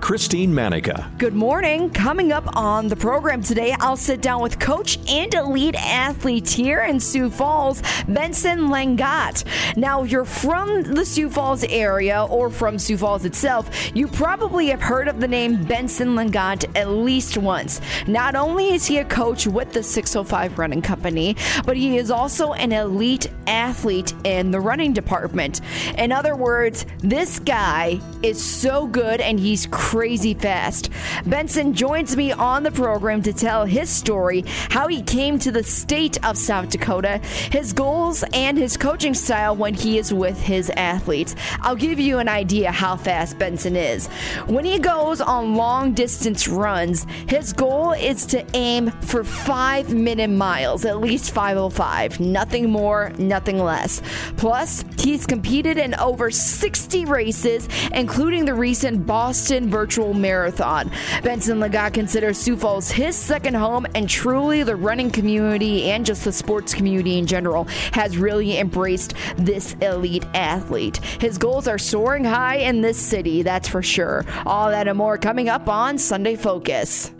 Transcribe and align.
Christine 0.00 0.52
Manica. 0.52 1.12
Good 1.18 1.34
morning. 1.34 1.90
Coming 1.90 2.32
up 2.32 2.56
on 2.56 2.88
the 2.88 2.96
program 2.96 3.42
today, 3.42 3.76
I'll 3.78 3.96
sit 3.96 4.22
down 4.22 4.42
with 4.42 4.58
coach 4.58 4.98
and 5.08 5.32
elite 5.32 5.76
athlete 5.76 6.48
here 6.48 6.80
in 6.80 6.98
Sioux 6.98 7.30
Falls, 7.30 7.82
Benson 8.08 8.70
Lang'at. 8.70 9.44
Now, 9.76 10.02
if 10.02 10.10
you're 10.10 10.24
from 10.24 10.82
the 10.82 11.04
Sioux 11.04 11.28
Falls 11.28 11.62
area 11.64 12.24
or 12.24 12.50
from 12.50 12.78
Sioux 12.78 12.96
Falls 12.96 13.24
itself, 13.24 13.94
you 13.94 14.08
probably 14.08 14.68
have 14.68 14.80
heard 14.80 15.06
of 15.06 15.20
the 15.20 15.28
name 15.28 15.62
Benson 15.64 16.16
Lang'at 16.16 16.64
at 16.74 16.88
least 16.88 17.36
once. 17.36 17.80
Not 18.06 18.34
only 18.34 18.72
is 18.72 18.86
he 18.86 18.98
a 18.98 19.04
coach 19.04 19.46
with 19.46 19.72
the 19.72 19.82
605 19.82 20.58
Running 20.58 20.82
Company, 20.82 21.36
but 21.66 21.76
he 21.76 21.98
is 21.98 22.10
also 22.10 22.54
an 22.54 22.72
elite 22.72 23.28
athlete 23.46 24.14
in 24.24 24.50
the 24.50 24.60
running 24.60 24.92
department. 24.92 25.60
In 25.98 26.10
other 26.10 26.34
words, 26.34 26.86
this 26.98 27.38
guy 27.38 28.00
is 28.22 28.42
so 28.42 28.86
good 28.86 29.20
and 29.20 29.38
he's 29.38 29.66
crazy 29.66 29.89
fast. 29.90 30.90
Benson 31.26 31.74
joins 31.74 32.16
me 32.16 32.32
on 32.32 32.62
the 32.62 32.70
program 32.70 33.22
to 33.22 33.32
tell 33.32 33.64
his 33.64 33.90
story, 33.90 34.44
how 34.70 34.86
he 34.86 35.02
came 35.02 35.38
to 35.38 35.50
the 35.50 35.62
state 35.62 36.24
of 36.24 36.38
South 36.38 36.70
Dakota, 36.70 37.18
his 37.50 37.72
goals, 37.72 38.24
and 38.32 38.56
his 38.56 38.76
coaching 38.76 39.14
style 39.14 39.56
when 39.56 39.74
he 39.74 39.98
is 39.98 40.14
with 40.14 40.40
his 40.40 40.70
athletes. 40.76 41.34
I'll 41.60 41.76
give 41.76 41.98
you 41.98 42.18
an 42.18 42.28
idea 42.28 42.70
how 42.70 42.96
fast 42.96 43.38
Benson 43.38 43.74
is. 43.74 44.06
When 44.46 44.64
he 44.64 44.78
goes 44.78 45.20
on 45.20 45.56
long 45.56 45.92
distance 45.92 46.46
runs, 46.46 47.06
his 47.26 47.52
goal 47.52 47.92
is 47.92 48.26
to 48.26 48.46
aim 48.54 48.90
for 49.02 49.24
five 49.24 49.92
minute 49.92 50.30
miles, 50.30 50.84
at 50.84 51.00
least 51.00 51.32
505. 51.32 52.20
Nothing 52.20 52.70
more, 52.70 53.12
nothing 53.18 53.58
less. 53.58 54.02
Plus, 54.36 54.84
he's 54.98 55.26
competed 55.26 55.78
in 55.78 55.94
over 55.96 56.30
60 56.30 57.04
races 57.06 57.68
including 57.92 58.44
the 58.44 58.54
recent 58.54 59.06
Boston 59.06 59.68
Virtual 59.80 60.12
Marathon. 60.12 60.90
Benson 61.22 61.58
Lang'at 61.58 61.94
considers 61.94 62.36
Sioux 62.36 62.54
Falls 62.54 62.90
his 62.90 63.16
second 63.16 63.54
home, 63.54 63.86
and 63.94 64.06
truly 64.06 64.62
the 64.62 64.76
running 64.76 65.10
community 65.10 65.90
and 65.90 66.04
just 66.04 66.22
the 66.22 66.32
sports 66.32 66.74
community 66.74 67.18
in 67.18 67.26
general 67.26 67.64
has 67.92 68.18
really 68.18 68.58
embraced 68.58 69.14
this 69.38 69.72
elite 69.80 70.26
athlete. 70.34 70.98
His 71.18 71.38
goals 71.38 71.66
are 71.66 71.78
soaring 71.78 72.26
high 72.26 72.56
in 72.56 72.82
this 72.82 72.98
city, 72.98 73.40
that's 73.40 73.68
for 73.68 73.80
sure. 73.80 74.26
All 74.44 74.68
that 74.68 74.86
and 74.86 74.98
more 74.98 75.16
coming 75.16 75.48
up 75.48 75.66
on 75.66 75.96
Sunday 75.96 76.36
Focus. 76.36 77.10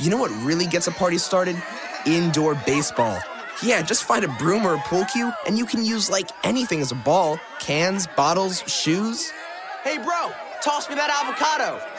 You 0.00 0.10
know 0.10 0.16
what 0.16 0.32
really 0.44 0.66
gets 0.66 0.88
a 0.88 0.92
party 0.92 1.18
started? 1.18 1.54
Indoor 2.04 2.56
baseball. 2.66 3.16
Yeah, 3.62 3.80
just 3.82 4.02
find 4.02 4.24
a 4.24 4.28
broom 4.40 4.66
or 4.66 4.74
a 4.74 4.78
pool 4.78 5.04
cue, 5.04 5.32
and 5.46 5.56
you 5.56 5.66
can 5.66 5.84
use 5.84 6.10
like 6.10 6.30
anything 6.42 6.80
as 6.80 6.90
a 6.90 6.96
ball 6.96 7.38
cans, 7.60 8.08
bottles, 8.16 8.64
shoes. 8.66 9.30
Hey, 9.84 9.98
bro, 9.98 10.32
toss 10.64 10.88
me 10.88 10.96
that 10.96 11.10
avocado. 11.10 11.97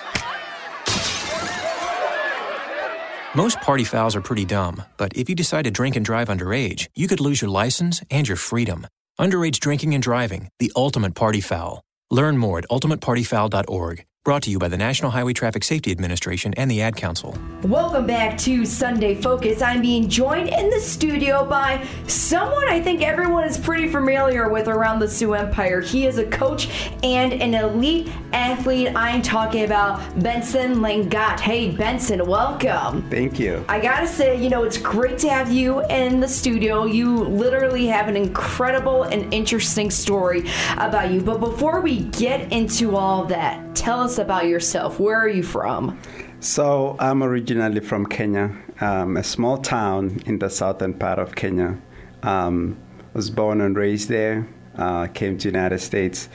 Most 3.36 3.62
party 3.62 3.84
fouls 3.84 4.16
are 4.16 4.22
pretty 4.22 4.44
dumb, 4.44 4.82
but 4.98 5.16
if 5.16 5.30
you 5.30 5.36
decide 5.36 5.66
to 5.66 5.70
drink 5.72 5.96
and 5.96 6.04
drive 6.04 6.30
underage, 6.30 6.88
you 6.96 7.08
could 7.08 7.20
lose 7.20 7.44
your 7.44 7.52
license 7.52 8.02
and 8.10 8.28
your 8.28 8.36
freedom. 8.36 8.88
Underage 9.20 9.60
drinking 9.60 9.94
and 9.94 10.02
driving, 10.02 10.50
the 10.58 10.72
ultimate 10.76 11.14
party 11.14 11.40
foul. 11.40 11.84
Learn 12.10 12.40
more 12.40 12.58
at 12.58 12.68
ultimatepartyfoul.org. 12.70 14.04
Brought 14.26 14.44
to 14.44 14.52
you 14.52 14.60
by 14.60 14.68
the 14.68 14.78
National 14.78 15.12
Highway 15.12 15.32
Traffic 15.32 15.64
Safety 15.64 15.92
Administration 15.92 16.54
and 16.56 16.70
the 16.70 16.82
Ad 16.82 16.98
Council. 16.98 17.38
Welcome 17.64 18.06
back 18.06 18.38
to 18.40 18.66
Sunday 18.66 19.16
Focus. 19.16 19.62
I'm 19.62 19.82
being 19.82 20.10
joined 20.10 20.50
in 20.50 20.70
the 20.70 20.80
studio 20.82 21.46
by 21.46 21.88
someone 22.06 22.68
I 22.68 22.82
think 22.82 23.02
everyone 23.02 23.46
is 23.46 23.58
pretty 23.58 23.88
familiar 23.88 24.50
with 24.50 24.68
around 24.68 25.00
the 25.00 25.08
Sioux 25.08 25.36
Empire. 25.36 25.80
He 25.80 26.06
is 26.06 26.18
a 26.18 26.26
coach 26.26 26.92
and 27.02 27.32
an 27.32 27.54
elite 27.54 28.12
athlete. 28.34 28.94
I'm 28.94 29.22
talking 29.22 29.64
about 29.64 30.02
Benson 30.22 30.76
Lang'at. 30.76 31.40
Hey, 31.40 31.72
Benson, 31.72 32.28
welcome. 32.28 33.10
Thank 33.10 33.40
you. 33.40 33.64
I 33.70 33.80
gotta 33.80 34.08
say, 34.08 34.38
you 34.42 34.50
know, 34.50 34.64
it's 34.64 34.78
great 34.78 35.18
to 35.20 35.30
have 35.30 35.50
you 35.50 35.86
in 35.86 36.20
the 36.20 36.28
studio. 36.28 36.84
You 36.84 37.20
literally 37.20 37.88
have 37.88 38.10
an 38.10 38.18
incredible 38.18 39.04
and 39.04 39.34
interesting 39.34 39.90
story 39.90 40.50
about 40.78 41.10
you. 41.10 41.22
But 41.22 41.40
before 41.40 41.80
we 41.80 42.02
get 42.02 42.52
into 42.52 42.98
all 42.98 43.24
that, 43.26 43.76
tell 43.76 44.02
us 44.02 44.19
about 44.20 44.48
yourself. 44.48 45.00
Where 45.00 45.18
are 45.18 45.28
you 45.28 45.44
from? 45.44 46.00
So, 46.42 46.96
I'm 47.00 47.24
originally 47.24 47.82
from 47.82 48.06
Kenya, 48.06 48.56
um, 48.80 49.18
a 49.18 49.24
small 49.24 49.58
town 49.58 50.22
in 50.26 50.40
the 50.40 50.50
southern 50.50 50.94
part 50.94 51.20
of 51.20 51.36
Kenya. 51.36 51.78
Um, 52.24 52.78
was 53.14 53.30
born 53.30 53.62
and 53.62 53.76
raised 53.76 54.10
there. 54.10 54.48
Uh, 54.78 55.08
came 55.08 55.38
to 55.38 55.48
United 55.48 55.80
States 55.80 56.30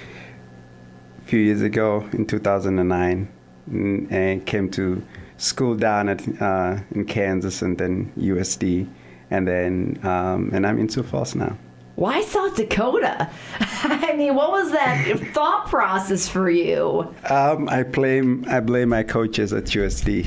a 1.19 1.25
few 1.25 1.39
years 1.39 1.62
ago 1.62 2.06
in 2.12 2.27
2009, 2.27 3.28
and, 3.67 4.12
and 4.12 4.47
came 4.47 4.71
to 4.71 5.03
school 5.39 5.75
down 5.75 6.09
at 6.09 6.43
uh, 6.43 6.78
in 6.91 7.05
Kansas 7.06 7.62
and 7.62 7.78
then 7.78 8.12
USD, 8.19 8.89
and 9.31 9.49
then 9.49 9.99
um, 10.03 10.51
and 10.53 10.66
I'm 10.66 10.78
in 10.78 10.89
Sioux 10.89 11.03
Falls 11.03 11.34
now. 11.34 11.56
Why 11.97 12.22
South 12.22 12.56
Dakota? 12.56 13.31
I 13.60 14.15
mean, 14.16 14.34
what 14.34 14.50
was 14.50 14.72
that 14.72 15.19
thought 15.32 15.69
process 15.69 16.28
for 16.28 16.50
you? 16.50 17.15
Um, 17.31 17.69
I 17.69 17.84
blame 17.84 18.44
I 18.49 18.60
blame 18.60 18.88
my 18.88 19.05
coaches 19.05 19.53
at 19.53 19.65
USD. 19.65 20.25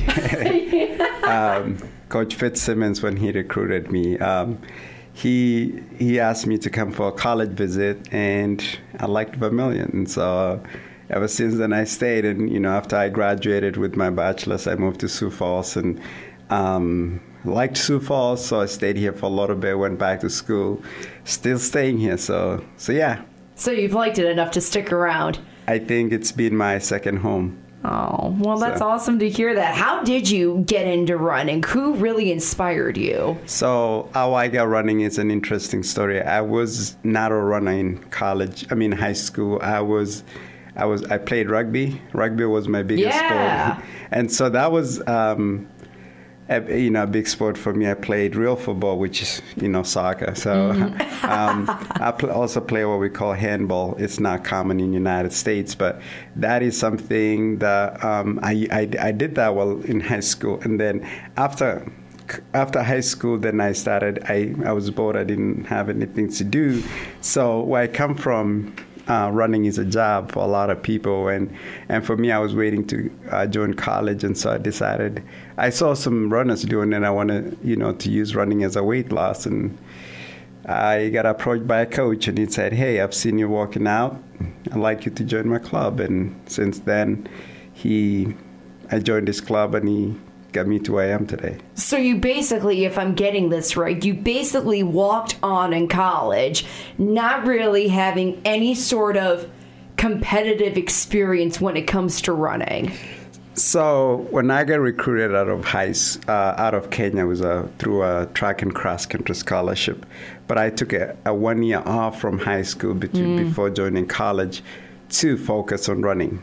um, 1.24 1.78
Coach 2.08 2.36
Fitzsimmons, 2.36 3.02
when 3.02 3.18
he 3.18 3.32
recruited 3.32 3.92
me, 3.92 4.18
um, 4.20 4.60
he 5.12 5.84
he 5.98 6.20
asked 6.20 6.48
me 6.48 6.58
to 6.60 6.70
come 6.70 6.92
for 6.92 7.10
a 7.10 7.12
college 7.12 7.52
visit, 7.52 8.14
and 8.14 8.64
I 9.00 9.06
liked 9.08 9.36
Vermillion, 9.36 9.92
and 9.94 10.10
so. 10.10 10.62
Ever 11.10 11.30
since 11.30 11.56
then, 11.56 11.72
I 11.72 11.86
stayed, 11.86 12.26
and 12.26 12.52
you 12.52 12.60
know, 12.60 12.72
after 12.72 12.98
I 12.98 13.08
graduated 13.08 13.78
with 13.78 13.96
my 13.96 14.10
bachelor's, 14.10 14.68
I 14.68 14.76
moved 14.76 15.00
to 15.00 15.08
Sioux 15.08 15.30
Falls, 15.32 15.78
and 15.78 16.02
um, 16.50 17.22
liked 17.48 17.78
Sioux 17.78 18.00
Falls, 18.00 18.46
so 18.46 18.62
I 18.62 18.66
stayed 18.66 18.98
here 18.98 19.14
for 19.14 19.26
a 19.26 19.30
little 19.30 19.56
bit. 19.56 19.78
Went 19.78 20.00
back 20.00 20.20
to 20.22 20.30
school, 20.30 20.82
still 21.24 21.60
staying 21.60 21.98
here. 22.00 22.18
So, 22.18 22.64
so 22.78 22.92
yeah. 22.92 23.22
So 23.56 23.72
you've 23.72 23.94
liked 23.94 24.20
it 24.20 24.26
enough 24.26 24.52
to 24.52 24.62
stick 24.62 24.92
around. 24.92 25.40
I 25.68 25.80
think 25.80 26.14
it's 26.14 26.32
been 26.32 26.56
my 26.56 26.78
second 26.80 27.18
home. 27.18 27.64
Oh, 27.84 28.36
well, 28.40 28.58
that's 28.58 28.80
so. 28.80 28.88
awesome 28.88 29.20
to 29.20 29.30
hear 29.30 29.54
that. 29.56 29.76
How 29.76 30.04
did 30.04 30.30
you 30.30 30.64
get 30.68 30.88
into 30.88 31.16
running? 31.16 31.64
Who 31.64 31.94
really 31.94 32.32
inspired 32.32 32.98
you? 32.98 33.38
So, 33.46 34.10
how 34.14 34.34
I 34.34 34.48
got 34.48 34.68
running 34.68 35.02
is 35.02 35.18
an 35.18 35.32
interesting 35.32 35.84
story. 35.84 36.22
I 36.22 36.42
was 36.42 36.98
not 37.04 37.32
a 37.32 37.36
runner 37.36 37.72
in 37.72 38.00
college, 38.10 38.66
I 38.72 38.76
mean, 38.76 38.92
high 38.92 39.14
school. 39.14 39.60
I 39.62 39.82
was. 39.82 40.24
I 40.76 40.86
was 40.86 41.04
I 41.06 41.18
played 41.18 41.50
rugby. 41.50 42.00
Rugby 42.14 42.46
was 42.46 42.68
my 42.68 42.84
biggest 42.84 43.16
yeah. 43.16 43.78
sport, 43.78 43.88
and 44.12 44.32
so 44.32 44.48
that 44.48 44.72
was 44.72 45.02
um, 45.08 45.68
a, 46.50 46.80
you 46.80 46.90
know, 46.90 47.04
a 47.04 47.08
big 47.08 47.28
sport 47.28 47.58
for 47.58 47.74
me. 47.74 47.90
I 47.90 47.94
played 47.94 48.36
real 48.36 48.56
football, 48.56 48.98
which 48.98 49.22
is, 49.22 49.42
you 49.56 49.68
know, 49.68 49.84
soccer. 49.84 50.34
So 50.36 50.72
mm. 50.72 51.24
um, 51.24 51.66
I 52.02 52.12
pl- 52.12 52.32
also 52.32 52.62
play 52.62 52.86
what 52.86 53.00
we 53.00 53.10
call 53.10 53.34
handball. 53.34 53.96
It's 53.98 54.20
not 54.20 54.44
common 54.44 54.80
in 54.80 54.92
the 54.92 54.94
United 54.94 55.34
States, 55.34 55.76
but 55.76 56.02
that 56.36 56.64
is 56.64 56.78
something 56.78 57.60
that 57.60 58.04
um, 58.04 58.40
I, 58.42 58.68
I, 58.72 59.08
I 59.08 59.12
did 59.12 59.36
that 59.36 59.56
well 59.56 59.82
in 59.82 60.00
high 60.00 60.22
school. 60.22 60.60
And 60.62 60.80
then 60.80 61.08
after 61.36 61.92
after 62.54 62.84
high 62.84 63.00
school, 63.00 63.38
then 63.38 63.62
I 63.62 63.72
started. 63.72 64.22
I, 64.26 64.54
I 64.66 64.74
was 64.74 64.90
bored. 64.92 65.16
I 65.16 65.24
didn't 65.24 65.64
have 65.66 65.90
anything 65.90 66.30
to 66.34 66.44
do. 66.44 66.84
So 67.22 67.62
where 67.62 67.84
I 67.84 67.88
come 67.88 68.16
from, 68.16 68.76
uh, 69.08 69.30
running 69.32 69.66
is 69.66 69.78
a 69.78 69.86
job 69.86 70.32
for 70.32 70.44
a 70.44 70.48
lot 70.48 70.70
of 70.70 70.82
people, 70.82 71.30
and 71.30 71.54
and 71.90 72.06
for 72.06 72.18
me, 72.18 72.32
I 72.32 72.40
was 72.40 72.56
waiting 72.56 72.86
to 72.88 73.12
uh, 73.32 73.48
join 73.48 73.74
college, 73.74 74.24
and 74.24 74.38
so 74.38 74.52
I 74.52 74.58
decided 74.58 75.24
I 75.58 75.70
saw 75.72 75.96
some 75.96 76.32
runners 76.32 76.64
doing 76.64 76.94
it. 76.94 77.04
I 77.04 77.10
wanted 77.10 77.58
you 77.64 77.76
know 77.76 77.94
to 77.94 78.10
use 78.10 78.36
running 78.36 78.64
as 78.64 78.76
a 78.76 78.84
weight 78.84 79.12
loss, 79.12 79.46
and 79.46 79.78
I 80.66 81.10
got 81.10 81.26
approached 81.26 81.68
by 81.68 81.82
a 81.82 81.86
coach, 81.86 82.28
and 82.28 82.38
he 82.38 82.46
said, 82.46 82.74
"Hey, 82.74 83.02
I've 83.02 83.14
seen 83.14 83.40
you 83.40 83.50
walking 83.50 83.88
out. 83.88 84.22
I'd 84.72 84.78
like 84.78 85.06
you 85.06 85.12
to 85.12 85.24
join 85.24 85.48
my 85.48 85.60
club." 85.60 86.00
And 86.00 86.40
since 86.46 86.80
then, 86.80 87.28
he 87.74 88.36
I 88.92 89.00
joined 89.00 89.28
this 89.28 89.42
club, 89.42 89.76
and 89.76 89.88
he 89.88 90.16
got 90.54 90.68
me 90.68 90.80
to 90.80 90.94
where 90.94 91.10
I 91.10 91.12
am 91.12 91.26
today. 91.26 91.58
So 91.76 91.98
you 91.98 92.18
basically, 92.18 92.86
if 92.86 92.98
I'm 92.98 93.16
getting 93.16 93.50
this 93.50 93.76
right, 93.76 94.04
you 94.04 94.14
basically 94.14 94.84
walked 94.84 95.38
on 95.44 95.74
in 95.74 95.88
college, 95.88 96.66
not 96.98 97.46
really 97.46 97.90
having 97.90 98.42
any 98.46 98.74
sort 98.76 99.18
of 99.18 99.50
competitive 99.98 100.78
experience 100.78 101.60
when 101.60 101.76
it 101.76 101.88
comes 101.88 102.22
to 102.22 102.34
running. 102.34 102.92
So 103.58 104.28
when 104.30 104.52
I 104.52 104.64
got 104.64 104.80
recruited 104.80 105.36
out 105.36 105.50
of 105.50 105.66
high, 105.66 105.92
uh, 106.28 106.54
out 106.58 106.76
of 106.76 106.92
Kenya, 106.92 107.26
was 107.26 107.42
a, 107.42 107.68
through 107.80 108.04
a 108.04 108.28
track 108.36 108.62
and 108.62 108.74
cross 108.74 109.08
country 109.08 109.34
scholarship. 109.34 110.06
But 110.48 110.60
I 110.60 110.70
took 110.70 110.94
a, 110.94 111.18
a 111.26 111.34
one 111.34 111.64
year 111.64 111.82
off 111.84 112.22
from 112.22 112.38
high 112.38 112.62
school 112.62 112.94
between, 112.94 113.36
mm. 113.36 113.48
before 113.48 113.72
joining 113.72 114.06
college 114.06 114.62
to 115.10 115.38
focus 115.40 115.90
on 115.90 116.04
running, 116.04 116.40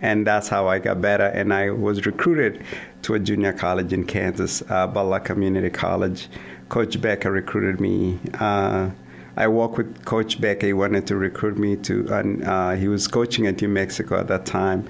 and 0.00 0.24
that's 0.24 0.46
how 0.46 0.68
I 0.68 0.78
got 0.78 1.00
better. 1.00 1.24
And 1.24 1.52
I 1.52 1.70
was 1.70 2.06
recruited 2.06 2.64
to 3.02 3.14
a 3.14 3.18
junior 3.18 3.52
college 3.52 3.92
in 3.92 4.04
Kansas, 4.04 4.62
uh, 4.70 5.18
Community 5.24 5.70
College. 5.70 6.28
Coach 6.68 7.00
Becker 7.00 7.32
recruited 7.32 7.80
me. 7.80 8.20
Uh, 8.38 8.90
I 9.36 9.48
worked 9.48 9.76
with 9.76 10.04
Coach 10.04 10.40
Becker. 10.40 10.68
He 10.68 10.72
wanted 10.72 11.08
to 11.08 11.16
recruit 11.16 11.58
me 11.58 11.74
to, 11.78 12.06
and 12.14 12.44
uh, 12.44 12.70
he 12.72 12.86
was 12.86 13.08
coaching 13.08 13.48
at 13.48 13.60
New 13.60 13.68
Mexico 13.68 14.20
at 14.20 14.28
that 14.28 14.46
time 14.46 14.88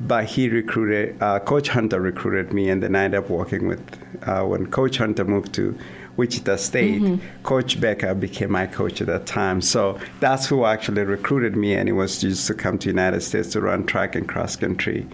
but 0.00 0.24
he 0.24 0.48
recruited 0.48 1.20
uh, 1.22 1.38
coach 1.40 1.68
hunter 1.68 2.00
recruited 2.00 2.52
me 2.52 2.68
and 2.68 2.82
then 2.82 2.96
i 2.96 3.04
ended 3.04 3.18
up 3.18 3.28
working 3.28 3.68
with 3.68 3.82
uh, 4.26 4.42
when 4.44 4.66
coach 4.66 4.98
hunter 4.98 5.24
moved 5.24 5.52
to 5.52 5.78
wichita 6.20 6.56
state 6.56 7.00
mm-hmm. 7.00 7.42
coach 7.42 7.80
becker 7.80 8.14
became 8.14 8.50
my 8.50 8.66
coach 8.66 9.00
at 9.00 9.06
that 9.06 9.24
time. 9.26 9.60
So 9.60 9.98
that's 10.20 10.46
who 10.46 10.66
actually 10.66 11.02
recruited 11.02 11.56
me 11.56 11.74
and 11.74 11.88
it 11.88 11.92
was 11.92 12.20
just 12.20 12.46
to 12.48 12.54
come 12.54 12.78
to 12.78 12.88
united 12.88 13.22
states 13.22 13.48
to 13.52 13.60
run 13.60 13.86
track 13.86 14.14
and 14.14 14.28
cross 14.28 14.54
country. 14.54 15.06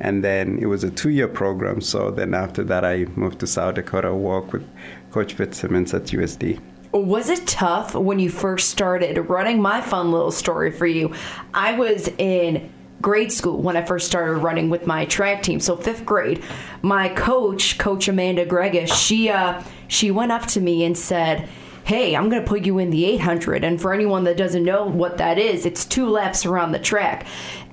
And 0.00 0.24
then 0.24 0.58
it 0.58 0.66
was 0.66 0.82
a 0.82 0.90
two-year 0.90 1.28
program. 1.28 1.80
So 1.80 2.10
then 2.10 2.34
after 2.34 2.64
that 2.64 2.84
i 2.84 3.04
moved 3.16 3.40
to 3.40 3.46
south 3.46 3.74
dakota 3.74 4.14
work 4.14 4.52
with 4.52 4.66
coach 5.10 5.34
fitzsimmons 5.34 5.92
at 5.94 6.04
usd 6.04 6.58
was 6.92 7.28
it 7.28 7.44
tough 7.48 7.96
when 7.96 8.20
you 8.20 8.30
first 8.30 8.70
started? 8.70 9.18
Running 9.18 9.60
my 9.60 9.80
fun 9.80 10.12
little 10.12 10.30
story 10.30 10.70
for 10.70 10.86
you 10.86 11.12
i 11.52 11.76
was 11.78 12.08
in 12.18 12.70
grade 13.00 13.32
school 13.32 13.60
when 13.60 13.76
I 13.76 13.84
first 13.84 14.06
started 14.06 14.38
running 14.38 14.70
with 14.70 14.86
my 14.86 15.04
track 15.04 15.42
team. 15.42 15.60
So 15.60 15.76
fifth 15.76 16.06
grade, 16.06 16.42
my 16.82 17.08
coach, 17.08 17.78
Coach 17.78 18.08
Amanda 18.08 18.46
Gregish, 18.46 18.92
she 18.92 19.28
uh, 19.28 19.62
she 19.88 20.10
went 20.10 20.32
up 20.32 20.46
to 20.48 20.60
me 20.60 20.84
and 20.84 20.96
said, 20.96 21.48
"Hey, 21.84 22.16
I'm 22.16 22.28
going 22.28 22.42
to 22.42 22.48
put 22.48 22.64
you 22.64 22.78
in 22.78 22.90
the 22.90 23.04
800." 23.04 23.64
And 23.64 23.80
for 23.80 23.92
anyone 23.92 24.24
that 24.24 24.36
doesn't 24.36 24.64
know 24.64 24.86
what 24.86 25.18
that 25.18 25.38
is, 25.38 25.66
it's 25.66 25.84
two 25.84 26.08
laps 26.08 26.46
around 26.46 26.72
the 26.72 26.78
track. 26.78 27.26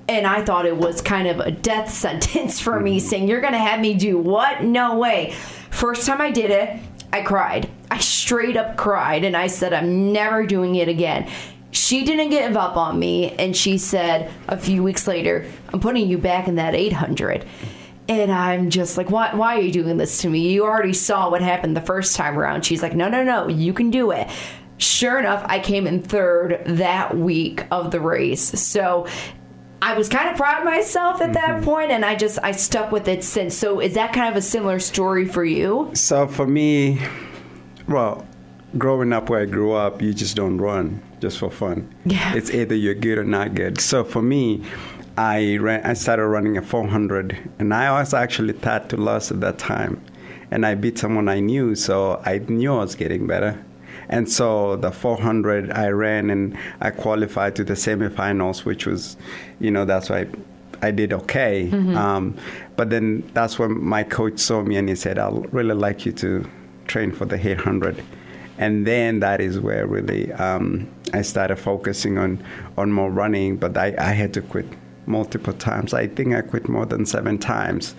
And 0.08 0.26
I 0.26 0.44
thought 0.44 0.66
it 0.66 0.76
was 0.76 1.00
kind 1.00 1.28
of 1.28 1.38
a 1.40 1.50
death 1.50 1.90
sentence 1.92 2.60
for 2.60 2.80
me, 2.80 2.98
mm-hmm. 2.98 3.06
saying, 3.06 3.28
"You're 3.28 3.40
going 3.40 3.54
to 3.54 3.58
have 3.58 3.80
me 3.80 3.94
do 3.94 4.18
what? 4.18 4.62
No 4.62 4.98
way." 4.98 5.34
First 5.70 6.06
time 6.06 6.20
I 6.20 6.30
did 6.30 6.50
it, 6.50 6.78
I 7.12 7.22
cried. 7.22 7.68
I 7.90 7.98
straight 7.98 8.56
up 8.56 8.78
cried 8.78 9.24
and 9.24 9.36
I 9.36 9.46
said, 9.46 9.74
I'm 9.74 10.12
never 10.12 10.46
doing 10.46 10.76
it 10.76 10.88
again 10.88 11.30
she 11.72 12.04
didn't 12.04 12.28
give 12.28 12.56
up 12.56 12.76
on 12.76 12.98
me 12.98 13.32
and 13.32 13.56
she 13.56 13.78
said 13.78 14.30
a 14.46 14.56
few 14.56 14.82
weeks 14.82 15.08
later 15.08 15.44
i'm 15.72 15.80
putting 15.80 16.06
you 16.06 16.18
back 16.18 16.46
in 16.46 16.54
that 16.54 16.74
800 16.74 17.44
and 18.08 18.30
i'm 18.30 18.70
just 18.70 18.96
like 18.96 19.10
why, 19.10 19.34
why 19.34 19.56
are 19.56 19.60
you 19.60 19.72
doing 19.72 19.96
this 19.96 20.20
to 20.20 20.28
me 20.28 20.52
you 20.52 20.64
already 20.64 20.92
saw 20.92 21.30
what 21.30 21.42
happened 21.42 21.76
the 21.76 21.80
first 21.80 22.14
time 22.14 22.38
around 22.38 22.64
she's 22.64 22.82
like 22.82 22.94
no 22.94 23.08
no 23.08 23.24
no 23.24 23.48
you 23.48 23.72
can 23.72 23.90
do 23.90 24.10
it 24.10 24.28
sure 24.76 25.18
enough 25.18 25.44
i 25.48 25.58
came 25.58 25.86
in 25.86 26.02
third 26.02 26.62
that 26.66 27.16
week 27.16 27.66
of 27.72 27.90
the 27.90 28.00
race 28.00 28.60
so 28.60 29.06
I 29.84 29.98
was 29.98 30.08
kind 30.08 30.28
of 30.28 30.36
proud 30.36 30.60
of 30.60 30.64
myself 30.64 31.20
at 31.20 31.32
that 31.32 31.56
mm-hmm. 31.56 31.64
point, 31.64 31.90
and 31.90 32.04
I 32.04 32.14
just 32.14 32.38
I 32.40 32.52
stuck 32.52 32.92
with 32.92 33.08
it 33.08 33.24
since. 33.24 33.56
So 33.56 33.80
is 33.80 33.94
that 33.94 34.12
kind 34.12 34.30
of 34.30 34.36
a 34.36 34.40
similar 34.40 34.78
story 34.78 35.26
for 35.26 35.44
you? 35.44 35.90
So 35.94 36.28
for 36.28 36.46
me, 36.46 37.00
well, 37.88 38.24
growing 38.78 39.12
up 39.12 39.28
where 39.28 39.40
I 39.40 39.44
grew 39.44 39.72
up, 39.72 40.00
you 40.00 40.14
just 40.14 40.36
don't 40.36 40.58
run 40.58 41.02
just 41.22 41.38
for 41.38 41.50
fun. 41.50 41.88
Yeah. 42.04 42.34
It's 42.34 42.50
either 42.50 42.74
you're 42.74 42.94
good 42.94 43.16
or 43.16 43.24
not 43.24 43.54
good. 43.54 43.80
So 43.80 44.02
for 44.02 44.20
me, 44.20 44.64
I 45.16 45.56
ran, 45.58 45.86
I 45.86 45.94
started 45.94 46.26
running 46.26 46.56
a 46.56 46.62
400, 46.62 47.50
and 47.60 47.72
I 47.72 47.92
was 47.92 48.12
actually 48.12 48.54
thought 48.54 48.90
to 48.90 48.96
lose 48.96 49.30
at 49.30 49.40
that 49.40 49.58
time, 49.58 50.02
and 50.50 50.66
I 50.66 50.74
beat 50.74 50.98
someone 50.98 51.28
I 51.28 51.38
knew, 51.38 51.76
so 51.76 52.20
I 52.26 52.38
knew 52.38 52.74
I 52.74 52.78
was 52.78 52.96
getting 52.96 53.26
better. 53.28 53.64
And 54.08 54.30
so 54.30 54.76
the 54.76 54.90
400 54.90 55.70
I 55.70 55.88
ran 55.88 56.28
and 56.28 56.58
I 56.80 56.90
qualified 56.90 57.54
to 57.56 57.64
the 57.64 57.74
semifinals, 57.74 58.64
which 58.64 58.84
was, 58.84 59.16
you 59.60 59.70
know, 59.70 59.84
that's 59.84 60.10
why 60.10 60.26
I 60.82 60.90
did 60.90 61.12
okay. 61.12 61.70
Mm-hmm. 61.70 61.96
Um, 61.96 62.36
but 62.76 62.90
then 62.90 63.22
that's 63.32 63.58
when 63.58 63.80
my 63.82 64.02
coach 64.02 64.38
saw 64.38 64.60
me 64.62 64.76
and 64.76 64.88
he 64.88 64.96
said, 64.96 65.18
I'd 65.18 65.54
really 65.54 65.74
like 65.74 66.04
you 66.04 66.12
to 66.12 66.44
train 66.86 67.12
for 67.12 67.24
the 67.24 67.36
800 67.36 68.04
and 68.58 68.86
then 68.86 69.20
that 69.20 69.40
is 69.40 69.58
where 69.58 69.86
really 69.86 70.32
um, 70.32 70.88
I 71.12 71.22
started 71.22 71.56
focusing 71.56 72.18
on 72.18 72.42
on 72.76 72.92
more 72.92 73.10
running. 73.10 73.56
But 73.56 73.76
I, 73.76 73.94
I 73.98 74.12
had 74.12 74.34
to 74.34 74.42
quit 74.42 74.66
multiple 75.06 75.52
times. 75.52 75.94
I 75.94 76.06
think 76.06 76.34
I 76.34 76.42
quit 76.42 76.68
more 76.68 76.86
than 76.86 77.06
seven 77.06 77.38
times 77.38 77.94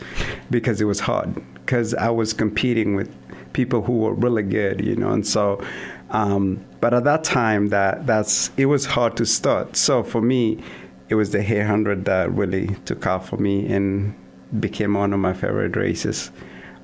because 0.49 0.79
it 0.81 0.85
was 0.85 0.99
hard. 0.99 1.41
Because 1.55 1.93
I 1.93 2.09
was 2.09 2.33
competing 2.33 2.95
with 2.95 3.13
people 3.53 3.81
who 3.81 3.99
were 3.99 4.13
really 4.13 4.43
good, 4.43 4.85
you 4.85 4.95
know, 4.95 5.11
and 5.11 5.25
so. 5.25 5.63
Um, 6.09 6.63
but 6.79 6.93
at 6.93 7.05
that 7.05 7.23
time, 7.23 7.69
that 7.69 8.05
that's 8.05 8.51
it 8.57 8.67
was 8.67 8.85
hard 8.85 9.17
to 9.17 9.25
start. 9.25 9.75
So 9.75 10.03
for 10.03 10.21
me, 10.21 10.61
it 11.09 11.15
was 11.15 11.31
the 11.31 11.39
800 11.39 12.05
that 12.05 12.31
really 12.31 12.67
took 12.85 13.07
off 13.07 13.29
for 13.29 13.37
me 13.37 13.71
and 13.71 14.13
became 14.59 14.93
one 14.93 15.13
of 15.13 15.19
my 15.19 15.33
favorite 15.33 15.75
races. 15.75 16.31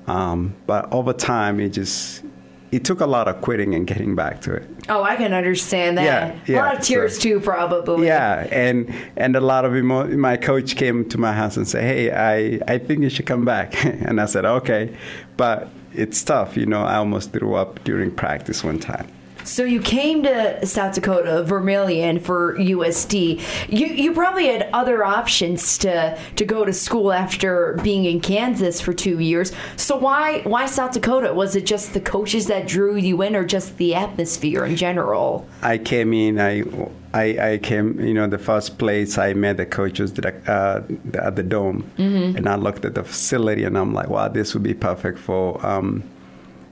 Um, 0.06 0.56
but 0.66 0.92
over 0.92 1.12
time, 1.12 1.60
it 1.60 1.70
just 1.70 2.24
it 2.72 2.84
took 2.84 3.00
a 3.00 3.06
lot 3.06 3.26
of 3.28 3.40
quitting 3.40 3.74
and 3.74 3.86
getting 3.86 4.14
back 4.14 4.40
to 4.42 4.54
it. 4.54 4.68
Oh, 4.88 5.02
I 5.02 5.16
can 5.16 5.32
understand 5.32 5.98
that. 5.98 6.04
Yeah, 6.04 6.38
yeah, 6.46 6.62
a 6.62 6.64
lot 6.64 6.78
of 6.78 6.84
tears 6.84 7.16
so, 7.16 7.22
too, 7.22 7.40
probably. 7.40 8.06
Yeah, 8.06 8.46
and 8.50 8.92
and 9.16 9.36
a 9.36 9.40
lot 9.40 9.64
of 9.64 9.74
emo- 9.76 10.08
my 10.16 10.36
coach 10.36 10.76
came 10.76 11.08
to 11.08 11.18
my 11.18 11.32
house 11.32 11.56
and 11.56 11.66
said, 11.66 11.82
"Hey, 11.82 12.10
I 12.10 12.60
I 12.72 12.78
think 12.78 13.02
you 13.02 13.10
should 13.10 13.26
come 13.26 13.44
back," 13.44 13.84
and 13.84 14.20
I 14.20 14.26
said, 14.26 14.44
"Okay," 14.44 14.96
but 15.36 15.68
it's 15.94 16.22
tough, 16.22 16.56
you 16.56 16.66
know. 16.66 16.82
I 16.82 16.96
almost 16.96 17.32
threw 17.32 17.54
up 17.54 17.82
during 17.84 18.10
practice 18.10 18.62
one 18.62 18.78
time. 18.78 19.08
So 19.44 19.64
you 19.64 19.80
came 19.80 20.22
to 20.22 20.64
South 20.66 20.94
Dakota, 20.94 21.42
Vermillion 21.42 22.20
for 22.20 22.56
USD. 22.56 23.40
You 23.68 23.86
you 23.86 24.12
probably 24.12 24.46
had 24.46 24.68
other 24.72 25.04
options 25.04 25.78
to 25.78 26.18
to 26.36 26.44
go 26.44 26.64
to 26.64 26.72
school 26.72 27.12
after 27.12 27.78
being 27.82 28.04
in 28.04 28.20
Kansas 28.20 28.80
for 28.80 28.92
two 28.92 29.18
years. 29.18 29.52
So 29.76 29.96
why 29.96 30.40
why 30.42 30.66
South 30.66 30.92
Dakota? 30.92 31.32
Was 31.34 31.56
it 31.56 31.66
just 31.66 31.94
the 31.94 32.00
coaches 32.00 32.46
that 32.46 32.66
drew 32.66 32.96
you 32.96 33.22
in, 33.22 33.36
or 33.36 33.44
just 33.44 33.76
the 33.76 33.94
atmosphere 33.94 34.64
in 34.64 34.76
general? 34.76 35.46
I 35.62 35.78
came 35.78 36.12
in. 36.12 36.40
I 36.40 36.64
I, 37.12 37.52
I 37.52 37.58
came, 37.58 38.00
you 38.00 38.14
know, 38.14 38.28
the 38.28 38.38
first 38.38 38.78
place 38.78 39.18
I 39.18 39.34
met 39.34 39.56
the 39.56 39.66
coaches 39.66 40.16
uh, 40.18 40.82
at 41.14 41.36
the 41.36 41.42
dome, 41.42 41.90
mm-hmm. 41.98 42.36
and 42.36 42.48
I 42.48 42.54
looked 42.54 42.84
at 42.84 42.94
the 42.94 43.02
facility, 43.02 43.64
and 43.64 43.76
I'm 43.76 43.92
like, 43.92 44.08
wow, 44.08 44.28
this 44.28 44.54
would 44.54 44.62
be 44.62 44.74
perfect 44.74 45.18
for 45.18 45.64
um, 45.66 46.04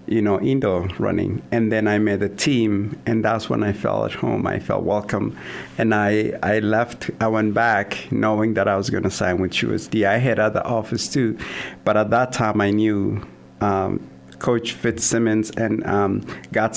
you 0.08 0.22
know, 0.22 0.40
indoor 0.40 0.88
running. 0.99 1.43
And 1.50 1.70
then 1.70 1.87
I 1.87 1.99
made 1.99 2.22
a 2.22 2.28
team, 2.28 3.00
and 3.06 3.25
that's 3.25 3.49
when 3.49 3.62
I 3.62 3.72
felt 3.72 4.12
at 4.12 4.19
home. 4.19 4.46
I 4.46 4.58
felt 4.58 4.84
welcome. 4.84 5.37
And 5.76 5.94
I, 5.94 6.38
I 6.42 6.61
left, 6.61 7.11
I 7.21 7.28
went 7.28 7.54
back 7.54 8.11
knowing 8.11 8.54
that 8.54 8.68
I 8.68 8.76
was 8.76 8.90
going 8.90 9.04
to 9.04 9.11
sign 9.11 9.40
with 9.40 9.52
USD. 9.52 10.06
I 10.06 10.18
had 10.18 10.38
other 10.38 10.66
offers 10.66 11.09
too, 11.09 11.38
but 11.85 11.97
at 11.97 12.11
that 12.11 12.32
time 12.32 12.61
I 12.61 12.71
knew. 12.71 13.26
Um, 13.61 14.09
Coach 14.38 14.73
Fitzsimmons 14.73 15.50
and 15.56 15.85
um, 15.85 16.25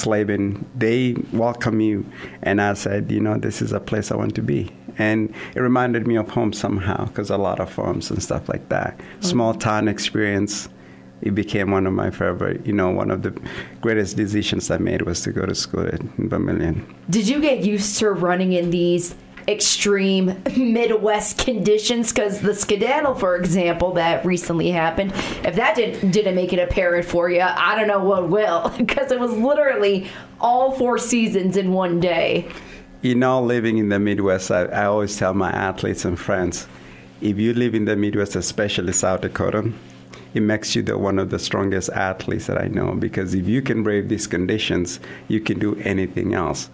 Laban, 0.05 0.67
they 0.75 1.15
welcome 1.31 1.79
you. 1.79 2.03
And 2.41 2.59
I 2.59 2.73
said, 2.73 3.11
you 3.11 3.19
know, 3.19 3.37
this 3.37 3.61
is 3.61 3.71
a 3.71 3.79
place 3.79 4.11
I 4.11 4.15
want 4.15 4.33
to 4.35 4.41
be. 4.41 4.71
And 4.97 5.33
it 5.55 5.59
reminded 5.59 6.07
me 6.07 6.15
of 6.15 6.29
home 6.29 6.53
somehow 6.53 7.05
because 7.05 7.29
a 7.29 7.37
lot 7.37 7.59
of 7.59 7.71
farms 7.71 8.09
and 8.09 8.21
stuff 8.21 8.49
like 8.49 8.69
that. 8.69 8.97
Mm-hmm. 8.97 9.21
Small 9.21 9.53
town 9.53 9.87
experience 9.87 10.69
it 11.21 11.35
became 11.35 11.71
one 11.71 11.85
of 11.85 11.93
my 11.93 12.09
favorite, 12.09 12.65
you 12.65 12.73
know, 12.73 12.89
one 12.89 13.11
of 13.11 13.21
the 13.21 13.39
greatest 13.79 14.17
decisions 14.17 14.71
I 14.71 14.77
made 14.77 15.03
was 15.03 15.21
to 15.21 15.31
go 15.31 15.45
to 15.45 15.53
school 15.53 15.87
at 15.87 16.01
Vermillion. 16.17 16.85
Did 17.09 17.27
you 17.27 17.39
get 17.39 17.63
used 17.63 17.99
to 17.99 18.09
running 18.09 18.53
in 18.53 18.71
these 18.71 19.15
extreme 19.47 20.41
Midwest 20.57 21.37
conditions? 21.37 22.11
Because 22.11 22.41
the 22.41 22.55
skedaddle, 22.55 23.15
for 23.15 23.35
example, 23.35 23.93
that 23.93 24.25
recently 24.25 24.71
happened, 24.71 25.11
if 25.43 25.55
that 25.55 25.75
didn't, 25.75 26.11
didn't 26.11 26.35
make 26.35 26.53
it 26.53 26.59
apparent 26.59 27.05
for 27.05 27.29
you, 27.29 27.41
I 27.41 27.75
don't 27.75 27.87
know 27.87 28.03
what 28.03 28.29
will. 28.29 28.73
Because 28.81 29.11
it 29.11 29.19
was 29.19 29.31
literally 29.33 30.09
all 30.39 30.71
four 30.71 30.97
seasons 30.97 31.55
in 31.55 31.71
one 31.71 31.99
day. 31.99 32.49
You 33.01 33.15
know, 33.15 33.41
living 33.41 33.77
in 33.77 33.89
the 33.89 33.99
Midwest, 33.99 34.51
I, 34.51 34.65
I 34.65 34.85
always 34.85 35.15
tell 35.17 35.33
my 35.33 35.51
athletes 35.51 36.03
and 36.03 36.19
friends, 36.19 36.67
if 37.21 37.37
you 37.37 37.53
live 37.53 37.75
in 37.75 37.85
the 37.85 37.95
Midwest, 37.95 38.35
especially 38.35 38.93
South 38.93 39.21
Dakota, 39.21 39.71
it 40.33 40.41
makes 40.41 40.75
you 40.75 40.81
the, 40.81 40.97
one 40.97 41.19
of 41.19 41.29
the 41.29 41.39
strongest 41.39 41.89
athletes 41.89 42.47
that 42.47 42.61
I 42.61 42.67
know 42.67 42.93
because 42.93 43.33
if 43.33 43.47
you 43.47 43.61
can 43.61 43.83
brave 43.83 44.09
these 44.09 44.27
conditions, 44.27 44.99
you 45.27 45.39
can 45.39 45.59
do 45.59 45.75
anything 45.83 46.33
else. 46.33 46.69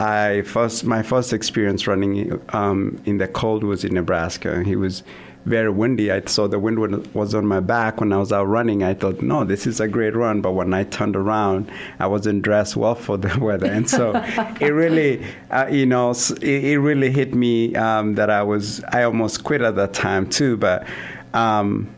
I 0.00 0.42
first 0.42 0.84
my 0.84 1.02
first 1.02 1.32
experience 1.32 1.86
running 1.86 2.40
um, 2.50 3.00
in 3.04 3.18
the 3.18 3.28
cold 3.28 3.62
was 3.62 3.84
in 3.84 3.94
Nebraska. 3.94 4.60
It 4.60 4.76
was 4.76 5.04
very 5.44 5.70
windy. 5.70 6.10
I 6.10 6.22
saw 6.22 6.48
the 6.48 6.58
wind 6.58 6.78
was 7.14 7.34
on 7.34 7.46
my 7.46 7.60
back 7.60 8.00
when 8.00 8.12
I 8.12 8.16
was 8.16 8.32
out 8.32 8.44
running. 8.44 8.82
I 8.82 8.94
thought, 8.94 9.20
no, 9.22 9.44
this 9.44 9.66
is 9.66 9.78
a 9.78 9.86
great 9.86 10.16
run. 10.16 10.40
But 10.40 10.52
when 10.52 10.72
I 10.72 10.84
turned 10.84 11.16
around, 11.16 11.70
I 11.98 12.06
wasn't 12.06 12.42
dressed 12.42 12.76
well 12.76 12.94
for 12.94 13.16
the 13.16 13.38
weather, 13.44 13.66
and 13.66 13.88
so 13.88 14.12
it 14.60 14.72
really, 14.72 15.24
uh, 15.50 15.66
you 15.70 15.86
know, 15.86 16.10
it, 16.10 16.42
it, 16.42 16.78
really 16.78 17.10
hit 17.10 17.34
me 17.34 17.74
um, 17.74 18.14
that 18.14 18.30
I 18.30 18.42
was 18.42 18.82
I 18.84 19.02
almost 19.04 19.44
quit 19.44 19.60
at 19.60 19.76
that 19.76 19.94
time 19.94 20.28
too. 20.28 20.56
But 20.56 20.86
um, 21.34 21.94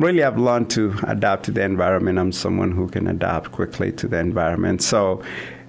really 0.00 0.22
I've 0.24 0.38
learned 0.38 0.70
to 0.70 0.94
adapt 1.06 1.44
to 1.44 1.50
the 1.52 1.62
environment. 1.62 2.18
I'm 2.18 2.32
someone 2.32 2.72
who 2.72 2.88
can 2.88 3.06
adapt 3.06 3.52
quickly 3.52 3.92
to 3.92 4.08
the 4.08 4.18
environment. 4.18 4.82
So 4.82 5.22